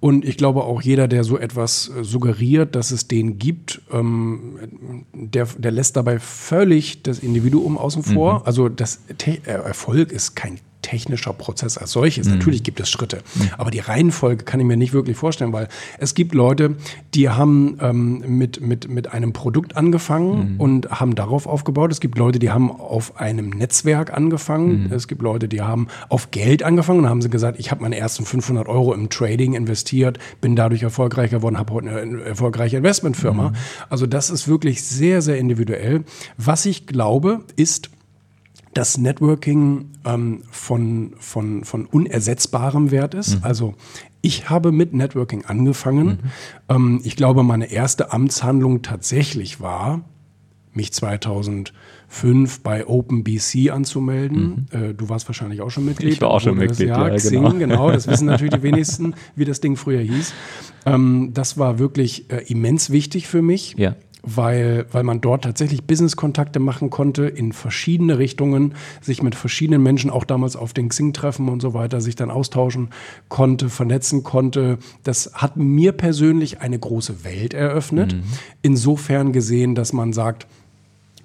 Und 0.00 0.24
ich 0.24 0.36
glaube 0.36 0.64
auch 0.64 0.82
jeder, 0.82 1.08
der 1.08 1.24
so 1.24 1.38
etwas 1.38 1.88
äh, 1.88 2.04
suggeriert, 2.04 2.74
dass 2.74 2.90
es 2.90 3.08
den 3.08 3.38
gibt, 3.38 3.82
ähm, 3.92 5.06
der, 5.12 5.46
der 5.58 5.70
lässt 5.70 5.95
dabei 5.96 6.18
völlig 6.18 7.02
das 7.02 7.18
Individuum 7.18 7.78
außen 7.78 8.02
vor. 8.02 8.40
Mhm. 8.40 8.42
Also 8.44 8.68
das 8.68 9.00
Te 9.18 9.38
äh, 9.46 9.50
Erfolg 9.50 10.12
ist 10.12 10.36
kein 10.36 10.60
technischer 10.86 11.32
Prozess 11.32 11.78
als 11.78 11.90
solches. 11.90 12.28
Mhm. 12.28 12.34
Natürlich 12.36 12.62
gibt 12.62 12.78
es 12.78 12.88
Schritte, 12.88 13.18
mhm. 13.34 13.50
aber 13.58 13.72
die 13.72 13.80
Reihenfolge 13.80 14.44
kann 14.44 14.60
ich 14.60 14.66
mir 14.66 14.76
nicht 14.76 14.92
wirklich 14.92 15.16
vorstellen, 15.16 15.52
weil 15.52 15.66
es 15.98 16.14
gibt 16.14 16.32
Leute, 16.32 16.76
die 17.12 17.28
haben 17.28 17.76
ähm, 17.80 18.22
mit, 18.38 18.60
mit, 18.60 18.88
mit 18.88 19.12
einem 19.12 19.32
Produkt 19.32 19.76
angefangen 19.76 20.54
mhm. 20.54 20.60
und 20.60 20.90
haben 20.90 21.16
darauf 21.16 21.46
aufgebaut. 21.46 21.90
Es 21.90 21.98
gibt 22.00 22.18
Leute, 22.18 22.38
die 22.38 22.50
haben 22.50 22.70
auf 22.70 23.18
einem 23.18 23.50
Netzwerk 23.50 24.12
angefangen. 24.12 24.84
Mhm. 24.84 24.92
Es 24.92 25.08
gibt 25.08 25.22
Leute, 25.22 25.48
die 25.48 25.60
haben 25.60 25.88
auf 26.08 26.30
Geld 26.30 26.62
angefangen 26.62 27.00
und 27.00 27.08
haben 27.08 27.20
sie 27.20 27.30
gesagt, 27.30 27.58
ich 27.58 27.72
habe 27.72 27.82
meine 27.82 27.96
ersten 27.96 28.24
500 28.24 28.68
Euro 28.68 28.94
im 28.94 29.10
Trading 29.10 29.54
investiert, 29.54 30.20
bin 30.40 30.54
dadurch 30.54 30.84
erfolgreich 30.84 31.32
geworden, 31.32 31.58
habe 31.58 31.72
heute 31.74 31.90
eine 31.90 32.22
erfolgreiche 32.22 32.76
Investmentfirma. 32.76 33.48
Mhm. 33.48 33.56
Also 33.90 34.06
das 34.06 34.30
ist 34.30 34.46
wirklich 34.46 34.84
sehr, 34.84 35.20
sehr 35.20 35.38
individuell. 35.38 36.04
Was 36.36 36.64
ich 36.64 36.86
glaube, 36.86 37.40
ist, 37.56 37.90
dass 38.76 38.98
Networking 38.98 39.86
ähm, 40.04 40.42
von, 40.50 41.14
von, 41.18 41.64
von 41.64 41.86
unersetzbarem 41.86 42.90
Wert 42.90 43.14
ist. 43.14 43.36
Mhm. 43.38 43.44
Also 43.44 43.74
ich 44.20 44.50
habe 44.50 44.70
mit 44.70 44.92
Networking 44.92 45.46
angefangen. 45.46 46.06
Mhm. 46.06 46.18
Ähm, 46.68 47.00
ich 47.02 47.16
glaube, 47.16 47.42
meine 47.42 47.70
erste 47.70 48.12
Amtshandlung 48.12 48.82
tatsächlich 48.82 49.60
war, 49.60 50.02
mich 50.74 50.92
2005 50.92 51.72
bei 52.62 52.86
OpenBC 52.86 53.70
anzumelden. 53.70 54.68
Mhm. 54.70 54.90
Äh, 54.90 54.94
du 54.94 55.08
warst 55.08 55.26
wahrscheinlich 55.26 55.62
auch 55.62 55.70
schon 55.70 55.86
Mitglied. 55.86 56.12
Ich 56.12 56.20
war 56.20 56.30
auch 56.30 56.40
schon 56.40 56.58
Mitglied, 56.58 56.88
ja, 56.88 57.08
ja 57.08 57.14
Xing, 57.14 57.42
genau. 57.42 57.52
genau. 57.54 57.90
Das 57.90 58.06
wissen 58.08 58.26
natürlich 58.26 58.52
die 58.52 58.62
wenigsten, 58.62 59.14
wie 59.36 59.46
das 59.46 59.60
Ding 59.60 59.76
früher 59.76 60.00
hieß. 60.00 60.34
Ähm, 60.84 61.30
das 61.32 61.56
war 61.56 61.78
wirklich 61.78 62.30
äh, 62.30 62.44
immens 62.48 62.90
wichtig 62.90 63.26
für 63.26 63.40
mich. 63.40 63.74
Ja 63.78 63.96
weil, 64.26 64.86
weil 64.90 65.04
man 65.04 65.20
dort 65.20 65.44
tatsächlich 65.44 65.84
Business-Kontakte 65.84 66.58
machen 66.58 66.90
konnte 66.90 67.26
in 67.26 67.52
verschiedene 67.52 68.18
Richtungen, 68.18 68.74
sich 69.00 69.22
mit 69.22 69.34
verschiedenen 69.36 69.82
Menschen 69.82 70.10
auch 70.10 70.24
damals 70.24 70.56
auf 70.56 70.74
den 70.74 70.88
Xing-Treffen 70.88 71.48
und 71.48 71.62
so 71.62 71.72
weiter 71.72 72.00
sich 72.00 72.16
dann 72.16 72.30
austauschen 72.30 72.90
konnte, 73.28 73.70
vernetzen 73.70 74.24
konnte. 74.24 74.78
Das 75.04 75.32
hat 75.34 75.56
mir 75.56 75.92
persönlich 75.92 76.60
eine 76.60 76.78
große 76.78 77.24
Welt 77.24 77.54
eröffnet. 77.54 78.14
Mhm. 78.14 78.22
Insofern 78.62 79.32
gesehen, 79.32 79.76
dass 79.76 79.92
man 79.92 80.12
sagt, 80.12 80.48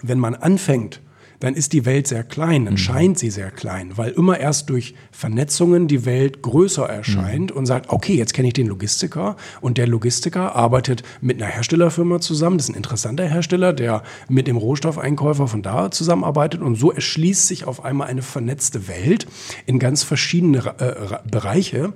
wenn 0.04 0.20
man 0.20 0.36
anfängt, 0.36 1.02
dann 1.42 1.56
ist 1.56 1.74
die 1.74 1.86
Welt 1.86 2.08
sehr 2.08 2.24
klein, 2.24 2.66
dann 2.66 2.76
mhm. 2.76 2.78
scheint 2.78 3.20
sie 3.20 3.30
sehr 3.30 3.52
klein, 3.52 3.98
weil 3.98 4.12
immer 4.12 4.40
erst 4.40 4.70
durch 4.70 4.96
Vernetzungen 5.12 5.88
die 5.88 6.06
Welt 6.06 6.42
größer 6.42 6.88
erscheint 6.88 7.52
mhm. 7.52 7.58
und 7.58 7.66
sagt, 7.66 7.90
okay, 7.90 8.16
jetzt 8.16 8.34
kenne 8.34 8.48
ich 8.48 8.54
den 8.54 8.68
Logistiker 8.68 9.36
und 9.60 9.78
der 9.78 9.88
Logistiker 9.88 10.56
arbeitet 10.56 11.04
mit 11.20 11.42
einer 11.42 11.52
Herstellerfirma 11.52 12.22
zusammen, 12.22 12.58
das 12.58 12.70
ist 12.70 12.76
ein 12.76 12.78
interessanter 12.78 13.28
Hersteller, 13.28 13.74
der 13.74 14.04
mit 14.30 14.48
dem 14.48 14.56
Rohstoffeinkäufer 14.56 15.48
von 15.48 15.64
da 15.64 15.92
zusammenarbeitet 15.92 16.62
und 16.62 16.76
so 16.76 16.92
erschließt 16.92 17.48
sich 17.48 17.66
auf 17.66 17.84
einmal 17.84 18.08
eine 18.08 18.22
vernetzte 18.22 18.88
Welt 18.88 19.26
in 19.66 19.80
ganz 19.80 20.04
verschiedene 20.04 20.60
äh, 20.80 21.18
Bereiche. 21.30 21.94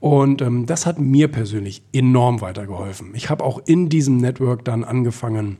Und 0.00 0.42
ähm, 0.42 0.66
das 0.66 0.84
hat 0.84 0.98
mir 0.98 1.28
persönlich 1.28 1.84
enorm 1.92 2.40
weitergeholfen. 2.40 3.12
Ich 3.14 3.30
habe 3.30 3.44
auch 3.44 3.60
in 3.64 3.88
diesem 3.88 4.16
Network 4.16 4.64
dann 4.64 4.82
angefangen, 4.82 5.58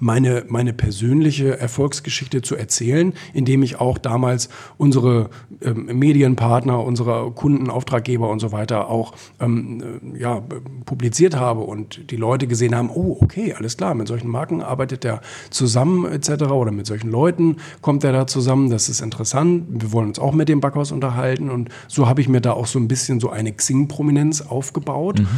meine, 0.00 0.44
meine 0.48 0.72
persönliche 0.72 1.58
Erfolgsgeschichte 1.58 2.42
zu 2.42 2.56
erzählen, 2.56 3.12
indem 3.32 3.62
ich 3.62 3.80
auch 3.80 3.98
damals 3.98 4.48
unsere 4.76 5.30
ähm, 5.62 5.86
Medienpartner, 5.86 6.82
unsere 6.82 7.30
Kunden, 7.32 7.70
Auftraggeber 7.70 8.28
und 8.30 8.40
so 8.40 8.52
weiter 8.52 8.88
auch 8.88 9.14
ähm, 9.40 9.82
äh, 10.14 10.20
ja, 10.20 10.42
publiziert 10.84 11.36
habe 11.36 11.60
und 11.60 12.10
die 12.10 12.16
Leute 12.16 12.46
gesehen 12.46 12.74
haben, 12.74 12.90
oh, 12.90 13.16
okay, 13.20 13.54
alles 13.54 13.76
klar, 13.76 13.94
mit 13.94 14.08
solchen 14.08 14.28
Marken 14.28 14.62
arbeitet 14.62 15.04
er 15.04 15.20
zusammen 15.50 16.04
etc. 16.06 16.44
oder 16.44 16.70
mit 16.70 16.86
solchen 16.86 17.10
Leuten 17.10 17.56
kommt 17.80 18.04
er 18.04 18.12
da 18.12 18.26
zusammen, 18.26 18.70
das 18.70 18.88
ist 18.88 19.00
interessant, 19.00 19.64
wir 19.68 19.92
wollen 19.92 20.08
uns 20.08 20.18
auch 20.18 20.32
mit 20.32 20.48
dem 20.48 20.60
Backhaus 20.60 20.92
unterhalten 20.92 21.50
und 21.50 21.70
so 21.88 22.08
habe 22.08 22.20
ich 22.20 22.28
mir 22.28 22.40
da 22.40 22.52
auch 22.52 22.66
so 22.66 22.78
ein 22.78 22.88
bisschen 22.88 23.20
so 23.20 23.30
eine 23.30 23.52
Xing-Prominenz 23.52 24.42
aufgebaut 24.42 25.20
mhm. 25.20 25.28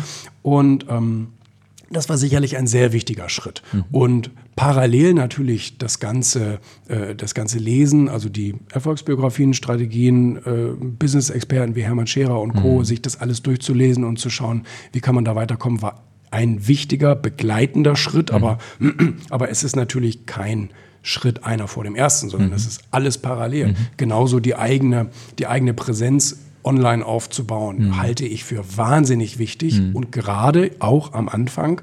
und 0.43 0.87
ähm, 0.89 1.29
das 1.91 2.09
war 2.09 2.19
sicherlich 2.19 2.57
ein 2.57 2.67
sehr 2.67 2.93
wichtiger 2.93 3.29
Schritt. 3.29 3.63
Mhm. 3.73 3.85
Und 3.91 4.31
parallel 4.57 5.15
natürlich 5.15 5.79
das 5.79 6.01
ganze, 6.01 6.59
äh, 6.89 7.15
das 7.15 7.35
ganze 7.35 7.59
Lesen, 7.59 8.09
also 8.09 8.29
die 8.29 8.55
Erfolgsbiografien, 8.73 9.55
Strategien, 9.55 10.37
äh, 10.37 10.75
Business-Experten 10.79 11.75
wie 11.77 11.83
Hermann 11.83 12.07
Scherer 12.07 12.41
und 12.41 12.55
Co., 12.55 12.79
mhm. 12.79 12.85
sich 12.85 13.01
das 13.01 13.21
alles 13.21 13.43
durchzulesen 13.43 14.05
und 14.05 14.19
zu 14.19 14.31
schauen, 14.31 14.65
wie 14.93 15.01
kann 15.01 15.15
man 15.15 15.25
da 15.25 15.35
weiterkommen, 15.35 15.81
war 15.81 16.05
ein 16.31 16.69
wichtiger, 16.69 17.15
begleitender 17.15 17.97
Schritt. 17.97 18.31
Mhm. 18.31 18.37
Aber, 18.37 18.59
aber 19.31 19.51
es 19.51 19.65
ist 19.65 19.77
natürlich 19.77 20.27
kein 20.27 20.71
Schritt 21.03 21.45
einer 21.45 21.69
vor 21.69 21.85
dem 21.85 21.95
ersten, 21.95 22.29
sondern 22.29 22.51
mhm. 22.51 22.57
es 22.57 22.67
ist 22.67 22.83
alles 22.91 23.19
parallel. 23.19 23.69
Mhm. 23.69 23.77
Genauso 23.97 24.41
die 24.41 24.57
eigene, 24.57 25.09
die 25.39 25.47
eigene 25.47 25.73
Präsenz 25.73 26.39
online 26.65 27.05
aufzubauen, 27.05 27.79
mhm. 27.79 28.01
halte 28.01 28.27
ich 28.27 28.45
für 28.45 28.65
wahnsinnig 28.77 29.39
wichtig 29.39 29.81
mhm. 29.81 29.95
und 29.95 30.13
gerade 30.13 30.73
auch 30.81 31.13
am 31.13 31.29
Anfang 31.29 31.81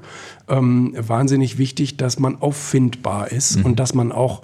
ähm, 0.48 0.94
wahnsinnig 0.96 1.58
wichtig, 1.58 1.96
dass 1.96 2.18
man 2.18 2.36
auffindbar 2.40 3.32
ist 3.32 3.58
mhm. 3.58 3.64
und 3.66 3.80
dass 3.80 3.94
man 3.94 4.12
auch 4.12 4.42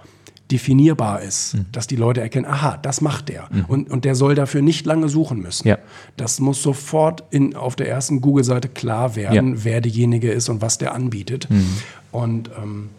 definierbar 0.53 1.23
ist, 1.23 1.55
mhm. 1.55 1.67
dass 1.73 1.87
die 1.87 1.97
Leute 1.97 2.21
erkennen, 2.21 2.45
aha, 2.45 2.77
das 2.77 3.01
macht 3.01 3.31
der. 3.31 3.49
Mhm. 3.51 3.65
Und, 3.69 3.91
und 3.91 4.05
der 4.05 4.15
soll 4.15 4.35
dafür 4.35 4.61
nicht 4.61 4.85
lange 4.85 5.09
suchen 5.09 5.41
müssen. 5.41 5.67
Ja. 5.67 5.79
Das 6.17 6.41
muss 6.41 6.63
sofort 6.63 7.25
in, 7.31 7.57
auf 7.57 7.75
der 7.75 7.89
ersten 7.89 8.21
Google-Seite 8.21 8.69
klar 8.69 9.17
werden, 9.17 9.55
ja. 9.55 9.65
wer 9.65 9.81
derjenige 9.81 10.31
ist 10.31 10.49
und 10.49 10.61
was 10.61 10.79
der 10.79 10.95
anbietet. 10.95 11.49
Mhm. 11.49 11.67
Und 12.13 12.51
ähm, 12.63 12.91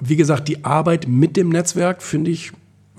wie 0.00 0.16
gesagt, 0.16 0.48
die 0.48 0.64
Arbeit 0.64 1.06
mit 1.06 1.36
dem 1.36 1.50
Netzwerk 1.50 2.02
finde 2.02 2.32
ich 2.32 2.52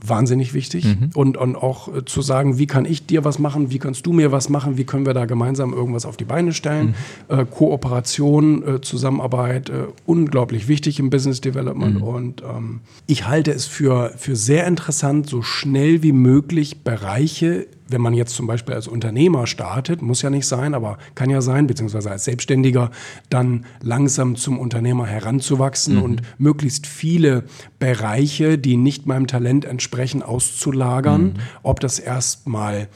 wahnsinnig 0.05 0.53
wichtig. 0.53 0.85
Mhm. 0.85 1.09
Und, 1.13 1.37
und 1.37 1.55
auch 1.55 1.95
äh, 1.95 2.05
zu 2.05 2.21
sagen, 2.21 2.57
wie 2.57 2.67
kann 2.67 2.85
ich 2.85 3.05
dir 3.05 3.23
was 3.23 3.39
machen, 3.39 3.71
wie 3.71 3.79
kannst 3.79 4.05
du 4.05 4.13
mir 4.13 4.31
was 4.31 4.49
machen, 4.49 4.77
wie 4.77 4.83
können 4.83 5.05
wir 5.05 5.13
da 5.13 5.25
gemeinsam 5.25 5.73
irgendwas 5.73 6.05
auf 6.05 6.17
die 6.17 6.25
Beine 6.25 6.53
stellen. 6.53 6.95
Mhm. 7.29 7.39
Äh, 7.39 7.45
Kooperation, 7.45 8.67
äh, 8.67 8.81
Zusammenarbeit, 8.81 9.69
äh, 9.69 9.85
unglaublich 10.05 10.67
wichtig 10.67 10.99
im 10.99 11.09
Business 11.09 11.41
Development. 11.41 11.95
Mhm. 11.95 12.03
Und 12.03 12.41
ähm, 12.41 12.81
ich 13.07 13.27
halte 13.27 13.51
es 13.51 13.65
für, 13.65 14.11
für 14.17 14.35
sehr 14.35 14.67
interessant, 14.67 15.29
so 15.29 15.41
schnell 15.41 16.03
wie 16.03 16.13
möglich 16.13 16.83
Bereiche 16.83 17.67
wenn 17.91 18.01
man 18.01 18.13
jetzt 18.13 18.35
zum 18.35 18.47
Beispiel 18.47 18.73
als 18.73 18.87
Unternehmer 18.87 19.47
startet, 19.47 20.01
muss 20.01 20.21
ja 20.21 20.29
nicht 20.29 20.47
sein, 20.47 20.73
aber 20.73 20.97
kann 21.15 21.29
ja 21.29 21.41
sein, 21.41 21.67
beziehungsweise 21.67 22.11
als 22.11 22.25
Selbstständiger, 22.25 22.91
dann 23.29 23.65
langsam 23.81 24.35
zum 24.35 24.59
Unternehmer 24.59 25.05
heranzuwachsen 25.05 25.95
mhm. 25.95 26.03
und 26.03 26.21
möglichst 26.37 26.87
viele 26.87 27.43
Bereiche, 27.79 28.57
die 28.57 28.77
nicht 28.77 29.05
meinem 29.05 29.27
Talent 29.27 29.65
entsprechen, 29.65 30.23
auszulagern. 30.23 31.23
Mhm. 31.23 31.33
Ob 31.63 31.79
das 31.79 31.99
erstmal 31.99 32.87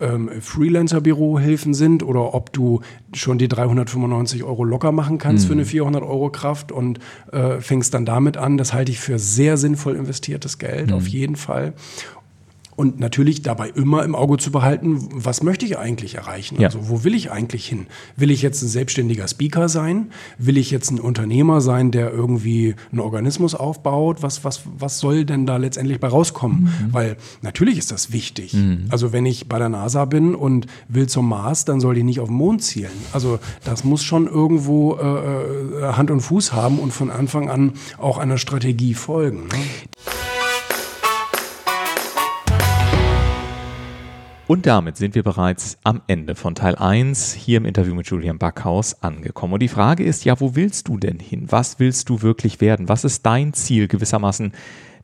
ähm, 0.00 0.30
Freelancer-Bürohilfen 0.40 1.74
sind 1.74 2.02
oder 2.02 2.34
ob 2.34 2.52
du 2.52 2.80
schon 3.12 3.38
die 3.38 3.48
395 3.48 4.42
Euro 4.44 4.64
locker 4.64 4.92
machen 4.92 5.18
kannst 5.18 5.44
mhm. 5.44 5.48
für 5.48 5.52
eine 5.54 5.64
400 5.64 6.02
Euro 6.02 6.30
Kraft 6.30 6.72
und 6.72 6.98
äh, 7.32 7.60
fängst 7.60 7.94
dann 7.94 8.06
damit 8.06 8.36
an. 8.36 8.56
Das 8.56 8.72
halte 8.72 8.90
ich 8.90 9.00
für 9.00 9.18
sehr 9.18 9.56
sinnvoll 9.56 9.96
investiertes 9.96 10.58
Geld, 10.58 10.88
mhm. 10.88 10.94
auf 10.94 11.06
jeden 11.06 11.36
Fall. 11.36 11.74
Und 12.80 12.98
natürlich 12.98 13.42
dabei 13.42 13.68
immer 13.68 14.02
im 14.04 14.14
Auge 14.14 14.38
zu 14.38 14.50
behalten, 14.50 15.06
was 15.12 15.42
möchte 15.42 15.66
ich 15.66 15.76
eigentlich 15.76 16.14
erreichen? 16.14 16.58
Ja. 16.58 16.68
Also 16.68 16.88
wo 16.88 17.04
will 17.04 17.14
ich 17.14 17.30
eigentlich 17.30 17.68
hin? 17.68 17.88
Will 18.16 18.30
ich 18.30 18.40
jetzt 18.40 18.62
ein 18.62 18.68
selbstständiger 18.68 19.28
Speaker 19.28 19.68
sein? 19.68 20.12
Will 20.38 20.56
ich 20.56 20.70
jetzt 20.70 20.90
ein 20.90 20.98
Unternehmer 20.98 21.60
sein, 21.60 21.90
der 21.90 22.10
irgendwie 22.10 22.74
einen 22.90 23.00
Organismus 23.00 23.54
aufbaut? 23.54 24.22
Was, 24.22 24.44
was, 24.44 24.62
was 24.78 24.98
soll 24.98 25.26
denn 25.26 25.44
da 25.44 25.58
letztendlich 25.58 26.00
bei 26.00 26.08
rauskommen? 26.08 26.62
Mhm. 26.62 26.94
Weil 26.94 27.16
natürlich 27.42 27.76
ist 27.76 27.90
das 27.90 28.14
wichtig. 28.14 28.54
Mhm. 28.54 28.86
Also 28.88 29.12
wenn 29.12 29.26
ich 29.26 29.46
bei 29.46 29.58
der 29.58 29.68
NASA 29.68 30.06
bin 30.06 30.34
und 30.34 30.66
will 30.88 31.06
zum 31.06 31.28
Mars, 31.28 31.66
dann 31.66 31.80
soll 31.80 31.96
die 31.96 32.02
nicht 32.02 32.20
auf 32.20 32.28
den 32.28 32.38
Mond 32.38 32.62
zielen. 32.62 32.92
Also 33.12 33.40
das 33.62 33.84
muss 33.84 34.02
schon 34.02 34.26
irgendwo 34.26 34.94
äh, 34.94 35.02
äh 35.02 35.92
Hand 35.92 36.10
und 36.10 36.22
Fuß 36.22 36.54
haben 36.54 36.78
und 36.78 36.94
von 36.94 37.10
Anfang 37.10 37.50
an 37.50 37.74
auch 37.98 38.16
einer 38.16 38.38
Strategie 38.38 38.94
folgen. 38.94 39.48
Ne? 39.48 40.39
Und 44.50 44.66
damit 44.66 44.96
sind 44.96 45.14
wir 45.14 45.22
bereits 45.22 45.78
am 45.84 46.02
Ende 46.08 46.34
von 46.34 46.56
Teil 46.56 46.74
1 46.74 47.34
hier 47.34 47.58
im 47.58 47.64
Interview 47.64 47.94
mit 47.94 48.08
Julian 48.08 48.38
Backhaus 48.38 49.00
angekommen. 49.00 49.52
Und 49.52 49.62
die 49.62 49.68
Frage 49.68 50.02
ist 50.02 50.24
ja, 50.24 50.40
wo 50.40 50.56
willst 50.56 50.88
du 50.88 50.98
denn 50.98 51.20
hin? 51.20 51.46
Was 51.50 51.78
willst 51.78 52.08
du 52.08 52.22
wirklich 52.22 52.60
werden? 52.60 52.88
Was 52.88 53.04
ist 53.04 53.24
dein 53.24 53.52
Ziel 53.52 53.86
gewissermaßen 53.86 54.50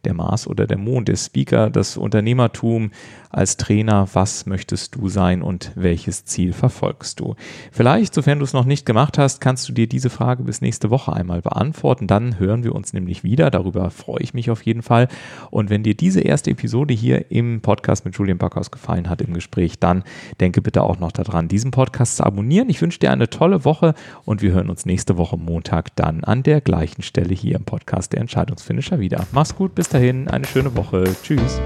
der 0.07 0.15
Mars 0.15 0.47
oder 0.47 0.67
der 0.67 0.79
Mond, 0.79 1.09
der 1.09 1.17
Speaker, 1.17 1.69
das 1.69 1.97
Unternehmertum 1.97 2.91
als 3.31 3.59
Trainer, 3.59 4.09
was 4.15 4.47
möchtest 4.47 4.95
du 4.95 5.09
sein 5.09 5.43
und 5.43 5.73
welches 5.75 6.25
Ziel 6.25 6.55
verfolgst 6.55 7.21
du? 7.21 7.35
Vielleicht, 7.71 8.15
sofern 8.15 8.39
du 8.39 8.45
es 8.45 8.55
noch 8.55 8.65
nicht 8.65 8.87
gemacht 8.87 9.19
hast, 9.19 9.43
kannst 9.43 9.69
du 9.69 9.75
dir 9.75 9.87
diese 9.87 10.09
Frage 10.09 10.43
bis 10.45 10.63
nächste 10.63 10.89
Woche 10.89 11.13
einmal 11.13 11.43
beantworten. 11.43 12.07
Dann 12.07 12.39
hören 12.39 12.65
wir 12.65 12.75
uns 12.75 12.95
nämlich 12.95 13.25
wieder. 13.25 13.51
Darüber 13.51 13.91
freue 13.91 14.23
ich 14.23 14.33
mich 14.33 14.51
auf 14.51 14.63
jeden 14.63 14.83
Fall. 14.83 15.09
Und 15.51 15.69
wenn 15.69 15.83
dir 15.83 15.95
diese 15.95 16.21
erste 16.21 16.51
Episode 16.51 16.95
hier 16.95 17.31
im 17.31 17.61
Podcast 17.61 18.07
mit 18.07 18.17
Julian 18.17 18.39
Backhaus 18.39 18.71
gefallen 18.71 19.11
hat 19.11 19.21
im 19.21 19.35
Gespräch, 19.35 19.79
dann 19.79 20.05
denke 20.41 20.63
bitte 20.63 20.83
auch 20.83 20.99
noch 20.99 21.13
daran, 21.13 21.49
diesen 21.49 21.73
Podcast 21.73 22.17
zu 22.17 22.25
abonnieren. 22.25 22.71
Ich 22.71 22.81
wünsche 22.81 23.01
dir 23.01 23.11
eine 23.11 23.29
tolle 23.29 23.65
Woche 23.67 23.95
und 24.25 24.41
wir 24.41 24.53
hören 24.53 24.71
uns 24.71 24.87
nächste 24.87 25.19
Woche 25.19 25.37
Montag 25.37 25.95
dann 25.97 26.25
an 26.25 26.43
der 26.43 26.63
gleichen 26.63 27.03
Stelle 27.03 27.35
hier 27.35 27.57
im 27.57 27.65
Podcast 27.65 28.13
der 28.13 28.21
Entscheidungsfinisher 28.21 28.99
wieder. 28.99 29.27
Mach's 29.33 29.55
gut, 29.55 29.75
bis 29.75 29.89
dahin, 29.97 30.29
eine 30.29 30.47
schöne 30.47 30.77
Woche. 30.77 31.05
Tschüss. 31.23 31.59